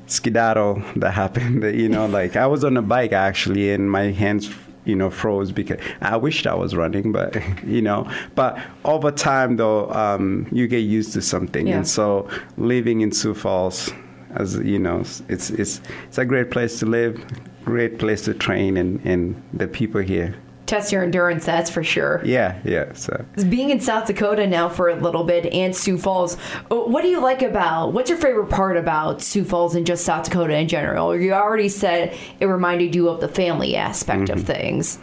skedaddle 0.07 0.83
that 0.97 1.11
happened, 1.11 1.63
you 1.79 1.89
know, 1.89 2.05
like 2.05 2.35
I 2.35 2.47
was 2.47 2.63
on 2.63 2.77
a 2.77 2.81
bike 2.81 3.13
actually 3.13 3.71
and 3.71 3.89
my 3.91 4.11
hands 4.11 4.49
you 4.83 4.95
know 4.95 5.11
froze 5.11 5.51
because 5.51 5.79
I 6.01 6.17
wished 6.17 6.47
I 6.47 6.55
was 6.55 6.75
running, 6.75 7.11
but 7.11 7.37
you 7.65 7.81
know. 7.81 8.09
But 8.35 8.57
over 8.83 9.11
time, 9.11 9.57
though, 9.57 9.91
um, 9.91 10.47
you 10.51 10.67
get 10.67 10.79
used 10.79 11.13
to 11.13 11.21
something, 11.21 11.67
Yeah. 11.67 11.77
and 11.77 11.87
so 11.87 12.27
living 12.57 13.01
in 13.01 13.11
Sioux 13.11 13.35
Falls, 13.35 13.91
as 14.35 14.55
you 14.57 14.79
know, 14.79 15.01
it's 15.01 15.21
it's 15.51 15.81
it's 16.07 16.17
a 16.17 16.25
great 16.25 16.49
place 16.49 16.79
to 16.79 16.85
live, 16.87 17.23
great 17.63 17.99
place 17.99 18.23
to 18.25 18.33
train, 18.33 18.75
and 18.77 18.99
and 19.05 19.41
the 19.53 19.67
people 19.67 20.01
here. 20.01 20.35
Test 20.71 20.93
your 20.93 21.03
endurance, 21.03 21.45
that's 21.45 21.69
for 21.69 21.83
sure. 21.83 22.21
Yeah, 22.23 22.57
yeah. 22.63 22.93
So 22.93 23.25
Being 23.49 23.71
in 23.71 23.81
South 23.81 24.07
Dakota 24.07 24.47
now 24.47 24.69
for 24.69 24.87
a 24.87 24.95
little 24.95 25.25
bit 25.25 25.51
and 25.51 25.75
Sioux 25.75 25.97
Falls, 25.97 26.37
uh, 26.71 26.75
what 26.77 27.01
do 27.01 27.09
you 27.09 27.19
like 27.19 27.41
about, 27.41 27.91
what's 27.91 28.09
your 28.09 28.17
favorite 28.17 28.49
part 28.49 28.77
about 28.77 29.21
Sioux 29.21 29.43
Falls 29.43 29.75
and 29.75 29.85
just 29.85 30.05
South 30.05 30.23
Dakota 30.23 30.55
in 30.55 30.69
general? 30.69 31.13
You 31.13 31.33
already 31.33 31.67
said 31.67 32.17
it 32.39 32.45
reminded 32.45 32.95
you 32.95 33.09
of 33.09 33.19
the 33.19 33.27
family 33.27 33.75
aspect 33.75 34.29
of 34.29 34.43
things. 34.43 34.97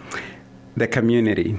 the 0.79 0.87
community, 0.89 1.59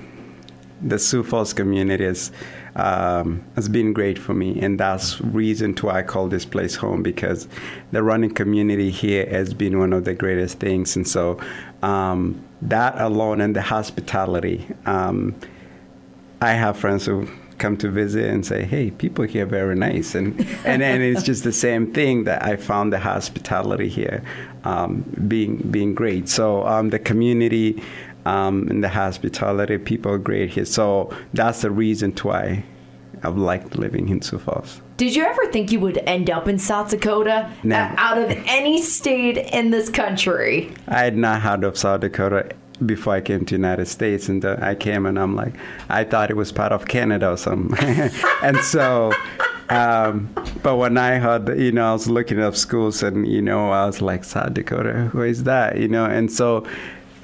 the 0.82 0.98
Sioux 0.98 1.24
Falls 1.24 1.54
community 1.54 2.06
is, 2.06 2.32
um, 2.76 3.44
has 3.56 3.68
been 3.70 3.94
great 3.94 4.18
for 4.18 4.34
me, 4.34 4.60
and 4.60 4.80
that's 4.80 5.22
reason 5.22 5.74
to 5.76 5.88
why 5.88 6.00
I 6.00 6.02
call 6.02 6.30
this 6.30 6.46
place 6.46 6.76
home 6.76 7.04
because 7.04 7.48
the 7.92 8.02
running 8.02 8.34
community 8.34 8.90
here 8.90 9.28
has 9.30 9.54
been 9.54 9.78
one 9.78 9.94
of 9.94 10.06
the 10.06 10.16
greatest 10.16 10.60
things, 10.60 10.96
and 10.96 11.08
so 11.08 11.38
um, 11.82 12.44
that 12.62 13.00
alone 13.00 13.42
and 13.42 13.56
the 13.56 13.62
hospitality. 13.62 14.68
Um, 14.86 15.36
I 16.42 16.52
have 16.52 16.78
friends 16.78 17.06
who 17.06 17.28
come 17.58 17.76
to 17.78 17.90
visit 17.90 18.26
and 18.26 18.46
say, 18.46 18.64
"Hey, 18.64 18.92
people 18.92 19.26
here 19.26 19.44
are 19.44 19.48
very 19.48 19.76
nice," 19.76 20.16
and 20.16 20.40
and 20.66 20.82
it's 20.82 21.24
just 21.24 21.44
the 21.44 21.52
same 21.52 21.94
thing 21.94 22.24
that 22.24 22.44
I 22.44 22.56
found 22.56 22.94
the 22.94 23.00
hospitality 23.00 23.90
here 23.90 24.24
um, 24.64 25.04
being 25.28 25.58
being 25.58 25.94
great. 25.94 26.30
So 26.30 26.66
um, 26.66 26.90
the 26.90 27.00
community 27.00 27.82
um, 28.26 28.68
and 28.70 28.84
the 28.84 28.90
hospitality, 28.90 29.78
people 29.78 30.12
are 30.12 30.18
great 30.18 30.52
here. 30.52 30.66
So 30.66 31.14
that's 31.34 31.62
the 31.62 31.72
reason 31.72 32.14
why 32.22 32.64
I've 33.24 33.38
liked 33.38 33.76
living 33.78 34.10
in 34.10 34.22
Sioux 34.22 34.40
Falls. 34.40 34.82
Did 34.98 35.16
you 35.16 35.24
ever 35.24 35.46
think 35.52 35.72
you 35.72 35.80
would 35.80 35.98
end 36.00 36.30
up 36.30 36.48
in 36.48 36.60
South 36.60 36.90
Dakota? 36.90 37.50
Never. 37.64 37.94
Uh, 37.94 37.96
out 37.98 38.18
of 38.18 38.30
any 38.46 38.82
state 38.82 39.38
in 39.38 39.72
this 39.72 39.90
country? 39.90 40.74
I 40.88 41.00
had 41.00 41.18
not 41.18 41.42
heard 41.42 41.64
of 41.64 41.78
South 41.78 42.02
Dakota 42.02 42.50
before 42.86 43.14
I 43.16 43.22
came 43.22 43.40
to 43.42 43.46
the 43.46 43.52
United 43.52 43.88
States, 43.88 44.30
and 44.30 44.44
uh, 44.44 44.58
I 44.62 44.76
came 44.76 45.06
and 45.06 45.20
I'm 45.20 45.36
like, 45.36 45.54
I 45.90 46.04
thought 46.04 46.30
it 46.30 46.38
was 46.38 46.52
part 46.52 46.72
of 46.72 46.88
Canada 46.88 47.32
or 47.32 47.38
something, 47.38 48.12
and 48.44 48.58
so. 48.58 49.14
Um, 49.70 50.34
but 50.64 50.78
when 50.78 50.98
I 50.98 51.20
heard, 51.20 51.46
that, 51.46 51.60
you 51.60 51.72
know, 51.72 51.92
I 51.92 51.94
was 51.94 52.10
looking 52.10 52.40
up 52.40 52.56
schools, 52.56 53.04
and 53.04 53.28
you 53.28 53.40
know, 53.40 53.70
I 53.70 53.86
was 53.86 54.02
like, 54.02 54.24
South 54.24 54.56
Dakota, 54.56 55.10
where 55.12 55.28
is 55.28 55.44
that? 55.44 55.78
You 55.78 55.88
know, 55.88 56.06
and 56.06 56.32
so 56.32 56.66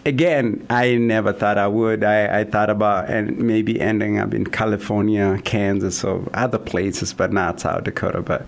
again, 0.05 0.65
I 0.69 0.95
never 0.95 1.33
thought 1.33 1.57
I 1.57 1.67
would. 1.67 2.03
I, 2.03 2.41
I 2.41 2.43
thought 2.43 2.69
about 2.69 3.09
and 3.09 3.38
maybe 3.38 3.79
ending 3.81 4.19
up 4.19 4.33
in 4.33 4.45
California, 4.45 5.39
Kansas, 5.43 6.03
or 6.03 6.24
other 6.33 6.59
places, 6.59 7.13
but 7.13 7.33
not 7.33 7.59
South 7.59 7.83
Dakota. 7.83 8.21
But 8.21 8.45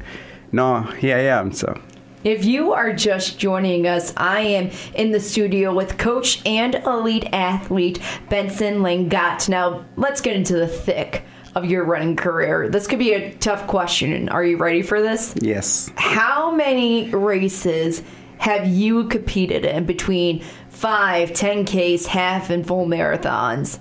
no, 0.51 0.81
here 0.83 1.17
I 1.17 1.21
am. 1.21 1.51
So. 1.51 1.79
If 2.23 2.45
you 2.45 2.73
are 2.73 2.93
just 2.93 3.39
joining 3.39 3.87
us, 3.87 4.13
I 4.17 4.41
am 4.41 4.71
in 4.95 5.11
the 5.11 5.19
studio 5.19 5.73
with 5.73 5.97
coach 5.97 6.45
and 6.45 6.75
elite 6.75 7.29
athlete 7.31 7.99
Benson 8.29 8.81
Lang'at. 8.81 9.47
Now, 9.49 9.85
let's 9.95 10.19
get 10.19 10.35
into 10.35 10.53
the 10.53 10.67
thick 10.67 11.23
of 11.55 11.65
your 11.65 11.85
running 11.85 12.15
career. 12.15 12.69
This 12.69 12.85
could 12.85 12.99
be 12.99 13.13
a 13.13 13.33
tough 13.35 13.65
question. 13.67 14.29
Are 14.29 14.43
you 14.43 14.57
ready 14.57 14.81
for 14.81 15.01
this? 15.01 15.33
Yes. 15.39 15.89
How 15.95 16.51
many 16.51 17.09
races 17.09 18.03
have 18.39 18.67
you 18.67 19.05
competed 19.05 19.65
in 19.65 19.85
between 19.85 20.43
5, 20.69 21.31
10Ks, 21.31 22.05
half, 22.07 22.49
and 22.49 22.65
full 22.65 22.85
marathons? 22.85 23.79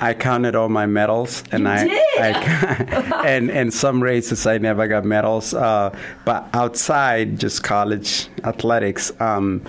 I 0.00 0.12
counted 0.12 0.54
all 0.54 0.68
my 0.68 0.84
medals, 0.84 1.42
and 1.50 1.62
You 1.64 1.70
I, 1.70 1.84
did? 1.84 2.18
I 2.18 3.22
and 3.26 3.50
and 3.50 3.72
some 3.72 4.02
races 4.02 4.46
I 4.46 4.58
never 4.58 4.86
got 4.86 5.06
medals. 5.06 5.54
Uh, 5.54 5.96
but 6.26 6.46
outside 6.52 7.40
just 7.40 7.62
college 7.62 8.28
athletics, 8.44 9.10
um, 9.20 9.62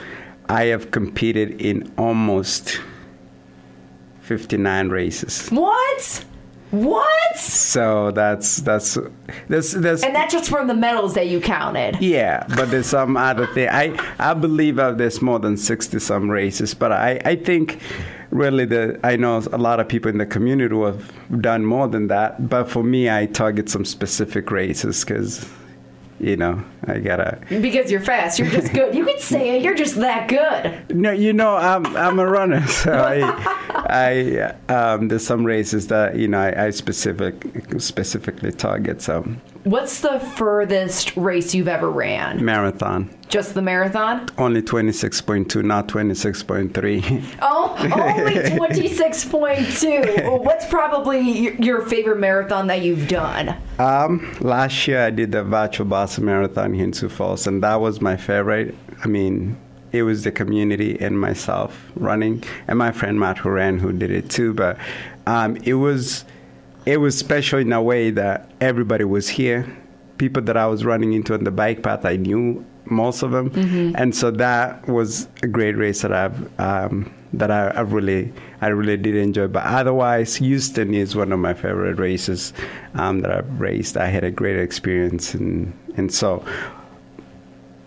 I 0.49 0.65
have 0.65 0.91
competed 0.91 1.61
in 1.61 1.89
almost 1.97 2.81
fifty 4.19 4.57
nine 4.57 4.89
races. 4.89 5.47
What? 5.49 6.25
What? 6.71 7.37
So 7.37 8.11
that's 8.11 8.57
that's 8.57 8.97
that's 9.47 9.71
that's 9.73 10.03
And 10.03 10.13
that's 10.15 10.33
just 10.33 10.49
from 10.49 10.67
the 10.67 10.73
medals 10.73 11.13
that 11.13 11.27
you 11.27 11.39
counted. 11.39 11.97
yeah, 12.01 12.45
but 12.55 12.69
there's 12.71 12.87
some 12.87 13.15
other 13.15 13.47
thing. 13.47 13.69
I 13.69 13.97
I 14.19 14.33
believe 14.33 14.77
uh, 14.79 14.91
there's 14.91 15.21
more 15.21 15.39
than 15.39 15.55
sixty 15.57 15.99
some 15.99 16.29
races, 16.29 16.73
but 16.73 16.91
I 16.91 17.21
I 17.23 17.35
think 17.35 17.79
really 18.31 18.65
the 18.65 18.99
I 19.03 19.15
know 19.15 19.41
a 19.51 19.57
lot 19.57 19.79
of 19.79 19.87
people 19.87 20.11
in 20.11 20.17
the 20.17 20.25
community 20.25 20.73
who 20.75 20.83
have 20.83 21.11
done 21.41 21.65
more 21.65 21.87
than 21.87 22.07
that. 22.07 22.49
But 22.49 22.69
for 22.69 22.83
me, 22.83 23.09
I 23.09 23.27
target 23.27 23.69
some 23.69 23.85
specific 23.85 24.51
races 24.51 25.05
because 25.05 25.47
you 26.19 26.35
know 26.35 26.63
I 26.85 26.99
gotta. 26.99 27.39
Because 27.49 27.91
you're 27.91 28.01
fast. 28.01 28.39
You're 28.39 28.49
just 28.49 28.73
good. 28.73 28.95
You 28.95 29.05
could 29.05 29.19
say 29.19 29.57
it. 29.57 29.63
You're 29.63 29.75
just 29.75 29.95
that 29.95 30.27
good. 30.27 30.95
No, 30.95 31.11
you 31.11 31.33
know 31.33 31.55
I'm 31.55 31.85
I'm 31.95 32.19
a 32.19 32.25
runner, 32.25 32.65
so 32.67 32.93
I 32.93 34.53
I 34.69 34.73
um, 34.73 35.07
there's 35.07 35.25
some 35.25 35.45
races 35.45 35.87
that 35.87 36.15
you 36.15 36.27
know 36.27 36.39
I, 36.39 36.65
I 36.65 36.69
specific 36.71 37.45
specifically 37.79 38.51
target 38.51 39.01
some 39.01 39.41
What's 39.63 39.99
the 40.01 40.19
furthest 40.19 41.15
race 41.17 41.53
you've 41.53 41.67
ever 41.67 41.89
ran? 41.89 42.43
marathon. 42.43 43.09
Just 43.29 43.53
the 43.53 43.61
marathon? 43.61 44.27
Only 44.37 44.61
26.2, 44.61 45.63
not 45.63 45.87
26.3. 45.89 47.23
Oh, 47.41 47.75
only 47.79 48.33
26.2. 49.37 50.43
What's 50.43 50.65
probably 50.67 51.61
your 51.61 51.81
favorite 51.81 52.19
marathon 52.19 52.67
that 52.67 52.81
you've 52.81 53.07
done? 53.07 53.55
Um, 53.79 54.33
last 54.39 54.87
year 54.87 55.05
I 55.05 55.09
did 55.09 55.31
the 55.31 55.43
virtual 55.43 55.85
Boston 55.85 56.25
Marathon 56.25 56.73
here 56.73 56.83
in 56.85 56.93
Sioux 56.93 57.09
Falls, 57.09 57.47
and 57.47 57.61
that 57.63 57.75
was 57.81 58.01
my 58.01 58.15
favorite. 58.17 58.75
I 59.03 59.07
mean, 59.07 59.57
it 59.91 60.03
was 60.03 60.23
the 60.23 60.31
community 60.31 60.97
and 60.99 61.19
myself 61.19 61.77
running, 61.95 62.43
and 62.67 62.77
my 62.79 62.91
friend 62.91 63.19
Matt 63.19 63.39
who 63.39 63.49
ran 63.49 63.79
who 63.79 63.91
did 63.93 64.11
it 64.11 64.29
too. 64.29 64.53
But 64.53 64.77
um, 65.25 65.57
it 65.57 65.73
was 65.75 66.25
it 66.87 66.97
was 66.97 67.17
special 67.17 67.59
in 67.59 67.73
a 67.73 67.81
way 67.81 68.11
that 68.11 68.49
everybody 68.61 69.03
was 69.03 69.27
here. 69.29 69.67
People 70.17 70.41
that 70.43 70.57
I 70.57 70.65
was 70.67 70.83
running 70.85 71.13
into 71.13 71.33
on 71.33 71.43
the 71.43 71.51
bike 71.51 71.83
path, 71.83 72.05
I 72.05 72.15
knew 72.15 72.65
most 72.85 73.21
of 73.21 73.31
them, 73.31 73.51
and 73.95 74.15
so 74.15 74.31
that 74.31 74.87
was 74.87 75.27
a 75.43 75.47
great 75.47 75.75
race 75.77 76.01
that 76.03 76.13
I've 76.13 76.59
um, 76.59 77.11
that 77.33 77.51
I, 77.51 77.67
I 77.67 77.81
really 77.81 78.31
I 78.61 78.67
really 78.67 78.95
did 78.97 79.15
enjoy. 79.15 79.47
But 79.47 79.63
otherwise, 79.65 80.37
Houston 80.37 80.93
is 80.93 81.15
one 81.15 81.31
of 81.33 81.39
my 81.39 81.53
favorite 81.53 81.99
races 81.99 82.53
um, 82.95 83.19
that 83.21 83.31
I've 83.31 83.59
raced. 83.59 83.97
I 83.97 84.07
had 84.07 84.23
a 84.23 84.31
great 84.31 84.57
experience, 84.57 85.33
and 85.35 85.73
and 85.97 86.11
so 86.11 86.43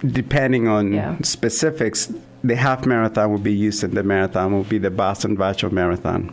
depending 0.07 0.69
on 0.69 0.93
Yeah. 0.93 1.17
specifics, 1.23 2.13
the 2.45 2.57
half 2.57 2.87
marathon 2.87 3.31
will 3.33 3.39
be 3.39 3.57
Houston. 3.57 3.95
The 3.95 4.03
marathon 4.03 4.53
will 4.53 4.65
be 4.65 4.79
the 4.79 4.91
Boston 4.91 5.37
Virtual 5.37 5.73
Marathon. 5.73 6.33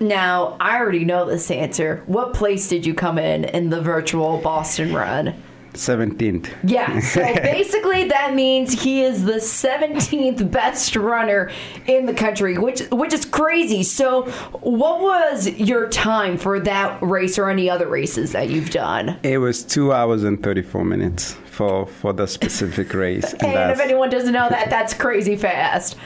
Now, 0.00 0.56
I 0.58 0.78
already 0.78 1.04
know 1.04 1.26
this 1.26 1.50
answer. 1.50 2.02
What 2.06 2.32
place 2.32 2.68
did 2.68 2.86
you 2.86 2.94
come 2.94 3.18
in 3.18 3.44
in 3.44 3.68
the 3.68 3.82
virtual 3.82 4.38
Boston 4.38 4.94
run? 4.94 5.34
17th. 5.74 6.50
Yeah, 6.64 6.98
so 7.00 7.20
basically 7.42 8.08
that 8.08 8.34
means 8.34 8.82
he 8.82 9.04
is 9.04 9.24
the 9.24 9.34
17th 9.34 10.50
best 10.50 10.96
runner 10.96 11.50
in 11.86 12.06
the 12.06 12.14
country, 12.14 12.58
which 12.58 12.80
which 12.90 13.12
is 13.12 13.24
crazy. 13.24 13.82
So, 13.82 14.24
what 14.62 15.00
was 15.00 15.48
your 15.48 15.88
time 15.88 16.38
for 16.38 16.58
that 16.60 17.00
race 17.02 17.38
or 17.38 17.48
any 17.48 17.70
other 17.70 17.86
races 17.86 18.32
that 18.32 18.48
you've 18.48 18.70
done? 18.70 19.18
It 19.22 19.38
was 19.38 19.62
two 19.62 19.92
hours 19.92 20.24
and 20.24 20.42
34 20.42 20.84
minutes 20.84 21.36
for, 21.50 21.86
for 21.86 22.12
the 22.12 22.26
specific 22.26 22.92
race. 22.94 23.34
And 23.42 23.70
if 23.70 23.80
anyone 23.80 24.10
doesn't 24.10 24.32
know 24.32 24.48
that, 24.48 24.70
that's 24.70 24.94
crazy 24.94 25.36
fast. 25.36 25.96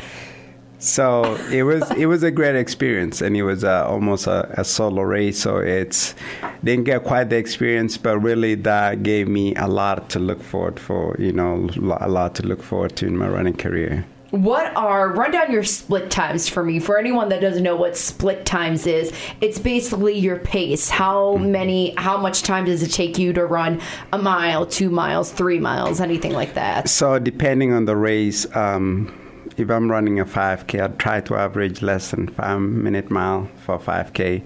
So 0.84 1.36
it 1.50 1.62
was 1.62 1.90
it 1.92 2.06
was 2.06 2.22
a 2.22 2.30
great 2.30 2.56
experience, 2.56 3.22
and 3.22 3.34
it 3.36 3.42
was 3.42 3.64
uh, 3.64 3.88
almost 3.88 4.26
a, 4.26 4.60
a 4.60 4.64
solo 4.64 5.00
race. 5.00 5.40
So 5.40 5.56
it's 5.56 6.14
didn't 6.62 6.84
get 6.84 7.04
quite 7.04 7.30
the 7.30 7.36
experience, 7.36 7.96
but 7.96 8.18
really 8.18 8.54
that 8.56 9.02
gave 9.02 9.26
me 9.26 9.54
a 9.54 9.66
lot 9.66 10.10
to 10.10 10.18
look 10.18 10.42
forward 10.42 10.78
for. 10.78 11.16
You 11.18 11.32
know, 11.32 11.70
a 12.00 12.08
lot 12.08 12.34
to 12.36 12.46
look 12.46 12.62
forward 12.62 12.96
to 12.96 13.06
in 13.06 13.16
my 13.16 13.28
running 13.28 13.56
career. 13.56 14.04
What 14.30 14.76
are 14.76 15.10
run 15.10 15.30
down 15.30 15.52
your 15.52 15.64
split 15.64 16.10
times 16.10 16.50
for 16.50 16.62
me? 16.62 16.80
For 16.80 16.98
anyone 16.98 17.30
that 17.30 17.40
doesn't 17.40 17.62
know 17.62 17.76
what 17.76 17.96
split 17.96 18.44
times 18.44 18.86
is, 18.86 19.10
it's 19.40 19.58
basically 19.58 20.18
your 20.18 20.38
pace. 20.38 20.90
How 20.90 21.36
many 21.36 21.94
how 21.96 22.18
much 22.18 22.42
time 22.42 22.66
does 22.66 22.82
it 22.82 22.90
take 22.90 23.16
you 23.16 23.32
to 23.32 23.46
run 23.46 23.80
a 24.12 24.18
mile, 24.18 24.66
2 24.66 24.90
miles, 24.90 25.32
3 25.32 25.60
miles, 25.60 25.98
anything 25.98 26.32
like 26.32 26.54
that? 26.54 26.90
So 26.90 27.18
depending 27.18 27.72
on 27.72 27.86
the 27.86 27.96
race, 27.96 28.44
um, 28.54 29.14
if 29.56 29.70
I'm 29.70 29.90
running 29.90 30.20
a 30.20 30.24
5K, 30.24 30.82
I'd 30.82 30.98
try 30.98 31.20
to 31.22 31.36
average 31.36 31.82
less 31.82 32.10
than 32.10 32.28
five 32.28 32.60
minute 32.60 33.10
mile 33.10 33.48
for 33.64 33.78
5K. 33.78 34.42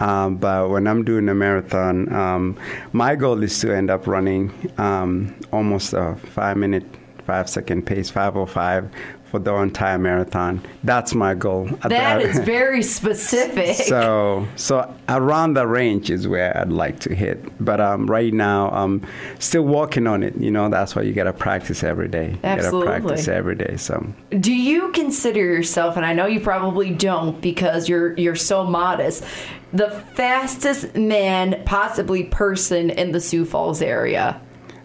Um, 0.00 0.36
but 0.36 0.70
when 0.70 0.86
I'm 0.86 1.04
doing 1.04 1.28
a 1.28 1.34
marathon, 1.34 2.12
um, 2.12 2.56
my 2.92 3.16
goal 3.16 3.42
is 3.42 3.58
to 3.60 3.74
end 3.74 3.90
up 3.90 4.06
running 4.06 4.52
um, 4.78 5.34
almost 5.52 5.92
a 5.92 6.14
five 6.16 6.56
minute, 6.56 6.84
five 7.26 7.48
second 7.48 7.86
pace, 7.86 8.08
505 8.10 8.90
for 9.30 9.38
the 9.38 9.54
entire 9.56 9.98
marathon. 9.98 10.62
That's 10.84 11.14
my 11.14 11.34
goal. 11.34 11.68
That 11.88 12.20
is 12.20 12.38
very 12.40 12.82
specific. 12.82 13.76
So, 13.88 14.46
so 14.56 14.94
around 15.08 15.54
the 15.54 15.66
range 15.66 16.10
is 16.10 16.28
where 16.28 16.56
I'd 16.56 16.70
like 16.70 17.00
to 17.00 17.14
hit. 17.14 17.38
But 17.64 17.80
um, 17.80 18.06
right 18.06 18.32
now, 18.32 18.68
I'm 18.70 19.06
still 19.38 19.62
working 19.62 20.06
on 20.06 20.22
it. 20.22 20.36
You 20.36 20.50
know, 20.50 20.68
that's 20.68 20.94
why 20.94 21.02
you 21.02 21.14
got 21.14 21.24
to 21.24 21.32
practice 21.32 21.82
every 21.82 22.08
day. 22.08 22.36
Absolutely. 22.44 22.80
You 22.80 22.84
got 22.84 22.98
to 22.98 23.02
practice 23.04 23.28
every 23.28 23.54
day. 23.54 23.76
So, 23.76 24.06
do 24.30 24.52
you 24.52 24.92
consider 24.92 25.40
yourself, 25.40 25.96
and 25.96 26.04
I 26.04 26.12
know 26.12 26.26
you 26.26 26.40
probably 26.40 26.90
don't 26.90 27.40
because 27.40 27.88
you're 27.88 28.14
you're 28.18 28.36
so 28.36 28.64
modest, 28.64 29.24
the 29.72 29.90
fastest 30.14 30.94
man, 30.94 31.62
possibly 31.64 32.24
person 32.24 32.90
in 32.90 33.12
the 33.12 33.20
Sioux 33.20 33.44
Falls 33.44 33.80
area? 33.80 34.40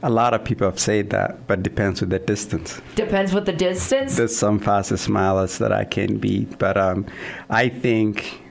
A 0.05 0.09
lot 0.09 0.33
of 0.33 0.43
people 0.43 0.67
have 0.67 0.79
said 0.79 1.09
that, 1.11 1.47
but 1.47 1.63
depends 1.63 2.01
with 2.01 2.09
the 2.09 2.19
distance. 2.19 2.81
Depends 2.95 3.33
with 3.33 3.45
the 3.45 3.53
distance. 3.53 4.17
There's 4.17 4.35
some 4.35 4.59
fastest 4.59 5.07
milers 5.07 5.57
that 5.59 5.71
I 5.71 5.85
can 5.85 6.17
beat, 6.17 6.59
but 6.59 6.75
um, 6.77 7.05
I 7.49 7.69
think 7.69 8.41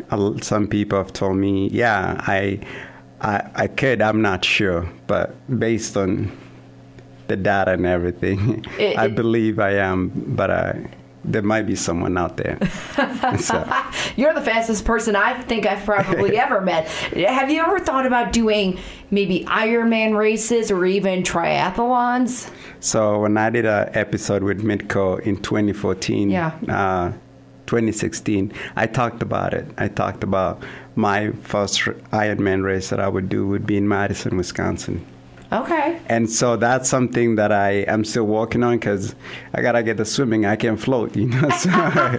some 0.41 0.67
people 0.67 0.97
have 0.97 1.13
told 1.13 1.37
me, 1.37 1.69
yeah, 1.69 2.17
I, 2.27 2.59
I, 3.21 3.51
I 3.55 3.67
could. 3.67 4.01
I'm 4.01 4.23
not 4.23 4.45
sure, 4.47 4.89
but 5.07 5.35
based 5.59 5.97
on 5.97 6.33
the 7.29 7.37
data 7.37 7.73
and 7.73 7.85
everything, 7.87 8.65
it, 8.79 8.97
I 8.97 9.09
believe 9.09 9.59
I 9.59 9.75
am. 9.75 10.09
But 10.09 10.51
I 10.51 10.87
there 11.25 11.43
might 11.43 11.63
be 11.63 11.77
someone 11.77 12.19
out 12.19 12.37
there. 12.37 12.59
so. 13.39 13.83
You're 14.17 14.35
the 14.35 14.43
fastest 14.43 14.85
person 14.85 15.17
I 15.17 15.41
think 15.43 15.67
I've 15.67 15.85
probably 15.85 16.39
ever 16.39 16.61
met. 16.61 16.89
Have 16.89 17.51
you 17.51 17.63
ever 17.63 17.79
thought 17.79 18.07
about 18.07 18.33
doing 18.33 18.79
maybe 19.11 19.45
Ironman 19.45 20.17
races 20.17 20.71
or 20.71 20.85
even 20.85 21.23
triathlons? 21.23 22.51
So 22.81 23.21
when 23.21 23.37
I 23.37 23.51
did 23.51 23.67
an 23.67 23.91
episode 23.95 24.43
with 24.43 24.63
Mitko 24.63 25.21
in 25.21 25.41
2014, 25.41 26.31
yeah. 26.31 26.59
Uh, 26.69 27.13
2016, 27.67 28.53
I 28.77 28.87
talked 28.87 29.23
about 29.23 29.55
it. 29.55 29.67
I 29.79 29.89
talked 29.89 30.23
about 30.23 30.63
my 30.95 31.31
first 31.43 31.81
Ironman 32.11 32.63
race 32.63 32.91
that 32.91 33.01
I 33.01 33.09
would 33.09 33.29
do 33.29 33.47
would 33.47 33.67
be 33.67 33.77
in 33.77 33.89
Madison, 33.89 34.37
Wisconsin. 34.37 35.07
Okay. 35.53 36.01
And 36.07 36.31
so 36.31 36.57
that's 36.57 36.89
something 36.89 37.37
that 37.37 37.53
I 37.53 37.85
am 37.87 38.05
still 38.05 38.25
working 38.25 38.63
on 38.63 38.79
because 38.79 39.15
I 39.53 39.61
gotta 39.61 39.83
get 39.83 39.99
the 39.99 40.07
swimming. 40.07 40.47
I 40.47 40.57
can 40.57 40.79
float, 40.79 41.15
you 41.15 41.27
know. 41.27 41.49
so, 41.51 42.19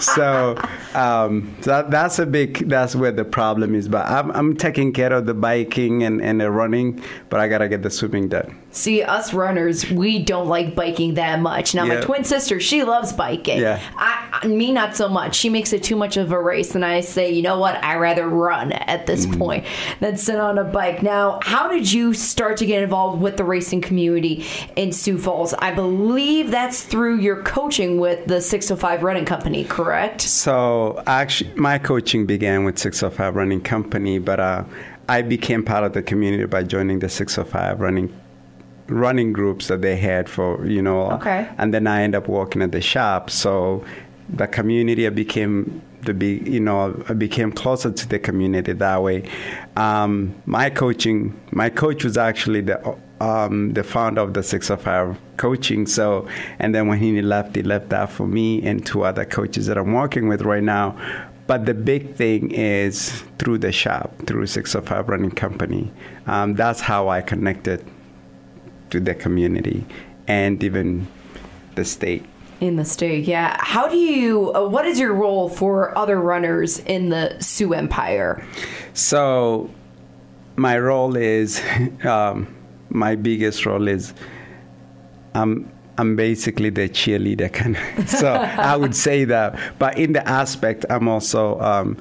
so 0.00 0.56
um, 0.94 1.54
that, 1.62 1.92
that's 1.92 2.18
a 2.18 2.26
big. 2.26 2.68
That's 2.68 2.96
where 2.96 3.12
the 3.12 3.24
problem 3.24 3.76
is. 3.76 3.88
But 3.88 4.06
I'm, 4.06 4.32
I'm 4.32 4.56
taking 4.56 4.92
care 4.92 5.12
of 5.12 5.26
the 5.26 5.34
biking 5.34 6.02
and, 6.02 6.20
and 6.20 6.40
the 6.40 6.50
running, 6.50 7.02
but 7.28 7.38
I 7.38 7.48
gotta 7.48 7.68
get 7.68 7.82
the 7.82 7.90
swimming 7.90 8.28
done. 8.28 8.61
See, 8.72 9.02
us 9.02 9.34
runners, 9.34 9.88
we 9.90 10.18
don't 10.18 10.48
like 10.48 10.74
biking 10.74 11.14
that 11.14 11.40
much. 11.40 11.74
Now, 11.74 11.84
yeah. 11.84 11.96
my 11.96 12.00
twin 12.00 12.24
sister, 12.24 12.58
she 12.58 12.84
loves 12.84 13.12
biking. 13.12 13.60
Yeah. 13.60 13.80
I, 13.96 14.46
me, 14.46 14.72
not 14.72 14.96
so 14.96 15.08
much. 15.08 15.36
She 15.36 15.50
makes 15.50 15.74
it 15.74 15.82
too 15.82 15.94
much 15.94 16.16
of 16.16 16.32
a 16.32 16.40
race, 16.40 16.74
and 16.74 16.82
I 16.82 17.00
say, 17.00 17.30
you 17.30 17.42
know 17.42 17.58
what? 17.58 17.82
I 17.84 17.96
rather 17.96 18.26
run 18.26 18.72
at 18.72 19.06
this 19.06 19.26
mm. 19.26 19.38
point 19.38 19.66
than 20.00 20.16
sit 20.16 20.36
on 20.36 20.56
a 20.58 20.64
bike. 20.64 21.02
Now, 21.02 21.38
how 21.42 21.68
did 21.68 21.92
you 21.92 22.14
start 22.14 22.56
to 22.58 22.66
get 22.66 22.82
involved 22.82 23.20
with 23.20 23.36
the 23.36 23.44
racing 23.44 23.82
community 23.82 24.46
in 24.74 24.92
Sioux 24.92 25.18
Falls? 25.18 25.52
I 25.54 25.72
believe 25.72 26.50
that's 26.50 26.82
through 26.82 27.18
your 27.18 27.42
coaching 27.42 28.00
with 28.00 28.26
the 28.26 28.40
605 28.40 29.02
Running 29.02 29.26
Company, 29.26 29.64
correct? 29.64 30.22
So, 30.22 31.02
actually, 31.06 31.54
my 31.54 31.78
coaching 31.78 32.24
began 32.24 32.64
with 32.64 32.78
605 32.78 33.36
Running 33.36 33.60
Company, 33.60 34.18
but 34.18 34.40
uh, 34.40 34.64
I 35.08 35.20
became 35.20 35.62
part 35.62 35.84
of 35.84 35.92
the 35.92 36.02
community 36.02 36.46
by 36.46 36.62
joining 36.62 37.00
the 37.00 37.08
605 37.10 37.80
Running 37.80 38.21
running 38.92 39.32
groups 39.32 39.68
that 39.68 39.82
they 39.82 39.96
had 39.96 40.28
for 40.28 40.64
you 40.66 40.82
know 40.82 41.10
okay. 41.12 41.48
and 41.58 41.72
then 41.72 41.86
i 41.86 42.02
end 42.02 42.14
up 42.14 42.28
working 42.28 42.62
at 42.62 42.72
the 42.72 42.80
shop. 42.80 43.30
So 43.30 43.84
the 44.28 44.46
community 44.46 45.06
I 45.06 45.10
became 45.10 45.82
the 46.02 46.14
be 46.14 46.42
you 46.44 46.60
know 46.60 47.02
I 47.08 47.14
became 47.14 47.52
closer 47.52 47.90
to 47.92 48.08
the 48.08 48.18
community 48.18 48.72
that 48.72 49.02
way. 49.02 49.28
Um, 49.76 50.34
my 50.46 50.70
coaching 50.70 51.38
my 51.52 51.68
coach 51.70 52.04
was 52.04 52.16
actually 52.16 52.62
the 52.62 52.96
um, 53.20 53.72
the 53.74 53.84
founder 53.84 54.20
of 54.20 54.34
the 54.34 54.42
605 54.42 55.16
coaching. 55.36 55.86
So 55.86 56.26
and 56.58 56.74
then 56.74 56.88
when 56.88 56.98
he 56.98 57.22
left 57.22 57.54
he 57.54 57.62
left 57.62 57.90
that 57.90 58.10
for 58.10 58.26
me 58.26 58.62
and 58.66 58.84
two 58.84 59.04
other 59.04 59.24
coaches 59.24 59.66
that 59.66 59.78
i'm 59.78 59.92
working 59.92 60.28
with 60.28 60.42
right 60.42 60.62
now. 60.62 60.96
But 61.46 61.66
the 61.66 61.74
big 61.74 62.14
thing 62.14 62.52
is 62.52 63.22
through 63.38 63.58
the 63.58 63.72
shop 63.72 64.14
through 64.26 64.46
605 64.46 65.08
running 65.08 65.30
company. 65.30 65.92
Um, 66.26 66.54
that's 66.54 66.80
how 66.80 67.08
i 67.08 67.20
connected 67.20 67.84
to 68.92 69.00
the 69.00 69.14
community 69.14 69.84
and 70.28 70.62
even 70.62 71.08
the 71.74 71.84
state. 71.84 72.24
In 72.60 72.76
the 72.76 72.84
state, 72.84 73.24
yeah. 73.24 73.56
How 73.58 73.88
do 73.88 73.96
you, 73.96 74.54
uh, 74.54 74.68
what 74.68 74.84
is 74.86 75.00
your 75.00 75.14
role 75.14 75.48
for 75.48 75.96
other 75.98 76.20
runners 76.20 76.78
in 76.78 77.08
the 77.08 77.36
Sioux 77.40 77.74
Empire? 77.74 78.46
So, 78.94 79.70
my 80.56 80.78
role 80.78 81.16
is, 81.16 81.60
um, 82.04 82.46
my 82.90 83.16
biggest 83.16 83.66
role 83.66 83.88
is, 83.88 84.14
I'm, 85.34 85.68
I'm 85.98 86.14
basically 86.14 86.70
the 86.70 86.88
cheerleader 86.88 87.52
kind 87.52 87.76
of. 87.76 88.08
So 88.20 88.32
I 88.32 88.76
would 88.76 88.94
say 88.94 89.24
that. 89.24 89.58
But 89.78 89.98
in 89.98 90.12
the 90.12 90.26
aspect, 90.28 90.84
I'm 90.90 91.08
also 91.08 91.58
um, 91.60 91.96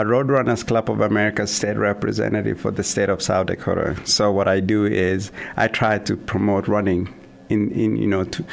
a 0.00 0.04
Roadrunners 0.04 0.66
Club 0.66 0.90
of 0.90 1.00
America 1.00 1.46
state 1.46 1.76
representative 1.76 2.60
for 2.60 2.70
the 2.70 2.82
state 2.82 3.08
of 3.08 3.22
South 3.22 3.46
Dakota. 3.46 3.96
So 4.04 4.32
what 4.32 4.48
I 4.48 4.60
do 4.60 4.84
is 4.86 5.30
I 5.56 5.68
try 5.68 5.98
to 5.98 6.16
promote 6.16 6.66
running 6.66 7.12
in, 7.48 7.70
in 7.70 7.96
you 7.96 8.06
know 8.06 8.24
to, 8.24 8.44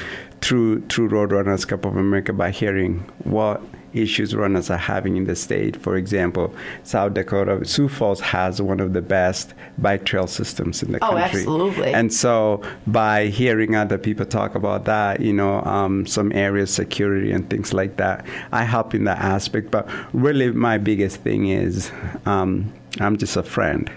through 0.41 0.81
through 0.87 1.09
Roadrunners 1.09 1.67
Club 1.67 1.85
of 1.85 1.95
America 1.95 2.33
by 2.33 2.51
hearing 2.51 2.99
what 3.23 3.61
issues 3.93 4.35
runners 4.35 4.69
are 4.69 4.77
having 4.77 5.17
in 5.17 5.25
the 5.25 5.35
state. 5.35 5.75
For 5.75 5.95
example, 5.95 6.53
South 6.83 7.13
Dakota, 7.13 7.63
Sioux 7.65 7.89
Falls 7.89 8.19
has 8.21 8.61
one 8.61 8.79
of 8.79 8.93
the 8.93 9.01
best 9.01 9.53
bike 9.77 10.05
trail 10.05 10.27
systems 10.27 10.83
in 10.83 10.93
the 10.93 11.03
oh, 11.03 11.09
country. 11.09 11.39
absolutely. 11.41 11.93
And 11.93 12.13
so 12.13 12.61
by 12.87 13.27
hearing 13.27 13.75
other 13.75 13.97
people 13.97 14.25
talk 14.25 14.55
about 14.55 14.85
that, 14.85 15.19
you 15.19 15.33
know, 15.33 15.61
um, 15.63 16.05
some 16.05 16.31
areas 16.31 16.73
security 16.73 17.31
and 17.31 17.49
things 17.49 17.73
like 17.73 17.97
that, 17.97 18.25
I 18.51 18.63
help 18.63 18.93
in 18.95 19.03
that 19.05 19.19
aspect. 19.19 19.71
But 19.71 19.89
really, 20.13 20.51
my 20.51 20.77
biggest 20.77 21.17
thing 21.17 21.47
is 21.47 21.91
um, 22.25 22.71
I'm 22.99 23.17
just 23.17 23.35
a 23.35 23.43
friend. 23.43 23.91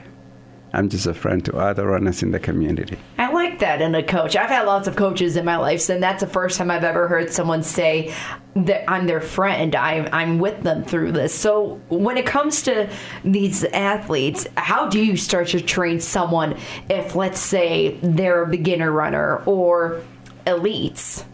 I'm 0.75 0.89
just 0.89 1.07
a 1.07 1.15
friend 1.15 1.45
to 1.45 1.57
other 1.57 1.87
runners 1.87 2.23
in 2.23 2.33
the 2.33 2.41
community. 2.41 2.99
I 3.17 3.31
like 3.33 3.61
that 3.61 3.81
in 3.81 3.95
a 3.95 4.03
coach. 4.03 4.35
I've 4.35 4.51
had 4.51 4.67
lots 4.67 4.89
of 4.89 4.97
coaches 4.97 5.37
in 5.37 5.45
my 5.45 5.57
life, 5.57 5.89
and 5.89 6.03
that's 6.03 6.21
the 6.21 6.27
first 6.27 6.59
time 6.59 6.71
I've 6.71 6.83
ever 6.83 7.07
heard 7.07 7.33
someone 7.33 7.63
say 7.63 8.13
that 8.57 8.91
I'm 8.91 9.07
their 9.07 9.21
friend. 9.21 9.77
I, 9.77 10.09
I'm 10.13 10.41
with 10.41 10.63
them 10.63 10.85
through 10.85 11.13
this. 11.13 11.33
So 11.33 11.81
when 11.89 12.17
it 12.17 12.27
comes 12.27 12.63
to 12.63 12.91
these 13.25 13.63
athletes, 13.65 14.49
how 14.57 14.89
do 14.89 15.05
you 15.05 15.17
start 15.17 15.49
to 15.49 15.61
train 15.61 16.01
someone 16.01 16.59
if, 16.91 17.15
let's 17.15 17.41
say, 17.41 17.97
they're 18.03 18.43
a 18.43 18.49
beginner 18.49 18.91
runner 18.91 19.43
or 19.47 20.03
elites? 20.45 21.25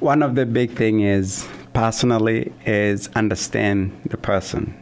One 0.00 0.22
of 0.22 0.34
the 0.36 0.46
big 0.46 0.72
thing 0.72 1.00
is 1.00 1.46
personally 1.74 2.52
is 2.64 3.08
understand 3.14 4.00
the 4.08 4.16
person 4.16 4.74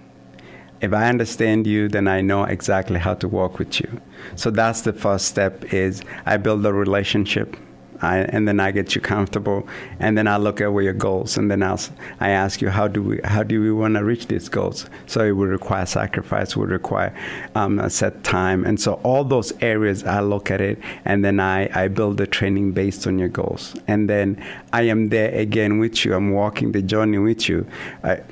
if 0.83 0.93
I 0.93 1.09
understand 1.09 1.67
you, 1.67 1.89
then 1.89 2.09
I 2.09 2.21
know 2.21 2.45
exactly 2.45 2.99
how 2.99 3.15
to 3.15 3.29
work 3.29 3.59
with 3.59 3.81
you. 3.81 4.01
So 4.35 4.51
that's 4.51 4.83
the 4.83 4.93
first 4.93 5.27
step 5.27 5.73
is 5.73 6.03
I 6.27 6.37
build 6.37 6.67
a 6.67 6.73
relationship. 6.73 7.57
I, 8.05 8.19
and 8.19 8.49
then 8.49 8.59
I 8.59 8.73
get 8.73 8.97
you 8.97 9.01
comfortable, 9.01 9.69
and 10.01 10.19
then 10.19 10.27
I 10.27 10.37
look 10.37 10.61
at 10.61 10.73
your 10.73 10.93
goals, 10.93 11.37
and 11.37 11.49
then 11.49 11.63
I'll, 11.63 11.79
I 12.19 12.31
ask 12.31 12.61
you 12.61 12.69
how 12.69 12.89
do 12.89 13.01
we 13.01 13.21
how 13.23 13.45
do 13.45 13.63
we 13.63 13.71
want 13.71 13.95
to 13.95 14.03
reach 14.03 14.27
these 14.27 14.49
goals? 14.49 14.87
So 15.07 15.25
it 15.25 15.31
would 15.31 15.51
require 15.51 15.87
sacrifice, 15.87 16.57
would 16.57 16.71
require 16.71 17.17
um, 17.55 17.79
a 17.79 17.89
set 17.89 18.25
time, 18.25 18.65
and 18.65 18.81
so 18.81 18.95
all 19.05 19.23
those 19.23 19.53
areas 19.61 20.03
I 20.03 20.19
look 20.19 20.51
at 20.51 20.61
it, 20.61 20.81
and 21.05 21.25
then 21.25 21.39
I, 21.39 21.71
I 21.81 21.87
build 21.87 22.17
the 22.17 22.27
training 22.27 22.73
based 22.73 23.07
on 23.07 23.21
your 23.21 23.29
goals, 23.29 23.77
and 23.87 24.11
then 24.11 24.45
I 24.73 24.83
am 24.83 25.11
there 25.11 25.33
again 25.33 25.79
with 25.79 26.05
you. 26.05 26.15
I'm 26.15 26.33
walking 26.33 26.73
the 26.73 26.83
journey 26.83 27.19
with 27.19 27.49
you. 27.49 27.69
I, 28.03 28.23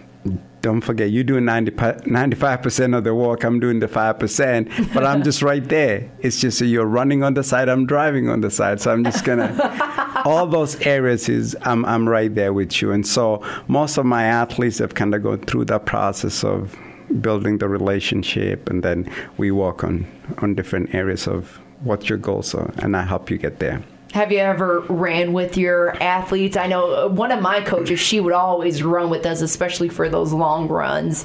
don't 0.62 0.80
forget, 0.80 1.10
you're 1.10 1.24
doing 1.24 1.44
90, 1.44 1.72
95% 1.72 2.96
of 2.96 3.04
the 3.04 3.14
work, 3.14 3.44
I'm 3.44 3.60
doing 3.60 3.80
the 3.80 3.88
5%, 3.88 4.94
but 4.94 5.04
I'm 5.04 5.22
just 5.22 5.42
right 5.42 5.66
there. 5.66 6.10
It's 6.20 6.40
just 6.40 6.60
you're 6.60 6.86
running 6.86 7.22
on 7.22 7.34
the 7.34 7.42
side, 7.42 7.68
I'm 7.68 7.86
driving 7.86 8.28
on 8.28 8.40
the 8.40 8.50
side. 8.50 8.80
So 8.80 8.92
I'm 8.92 9.04
just 9.04 9.24
going 9.24 9.38
to, 9.56 10.22
all 10.24 10.46
those 10.46 10.80
areas 10.82 11.28
is, 11.28 11.56
I'm, 11.62 11.84
I'm 11.84 12.08
right 12.08 12.34
there 12.34 12.52
with 12.52 12.82
you. 12.82 12.92
And 12.92 13.06
so 13.06 13.44
most 13.68 13.96
of 13.96 14.06
my 14.06 14.24
athletes 14.24 14.78
have 14.78 14.94
kind 14.94 15.14
of 15.14 15.22
gone 15.22 15.40
through 15.40 15.66
that 15.66 15.86
process 15.86 16.44
of 16.44 16.76
building 17.20 17.58
the 17.58 17.68
relationship, 17.68 18.68
and 18.70 18.82
then 18.82 19.10
we 19.36 19.50
work 19.50 19.82
on, 19.82 20.06
on 20.38 20.54
different 20.54 20.94
areas 20.94 21.26
of 21.26 21.58
what 21.80 22.08
your 22.08 22.18
goals 22.18 22.54
are, 22.54 22.72
and 22.78 22.96
I 22.96 23.02
help 23.02 23.30
you 23.30 23.38
get 23.38 23.58
there. 23.58 23.82
Have 24.12 24.32
you 24.32 24.38
ever 24.38 24.80
ran 24.88 25.32
with 25.32 25.56
your 25.56 25.90
athletes? 26.02 26.56
I 26.56 26.66
know 26.66 27.06
uh, 27.06 27.08
one 27.08 27.30
of 27.30 27.40
my 27.40 27.60
coaches, 27.60 28.00
she 28.00 28.18
would 28.18 28.32
always 28.32 28.82
run 28.82 29.08
with 29.08 29.24
us, 29.24 29.40
especially 29.40 29.88
for 29.88 30.08
those 30.08 30.32
long 30.32 30.66
runs. 30.66 31.24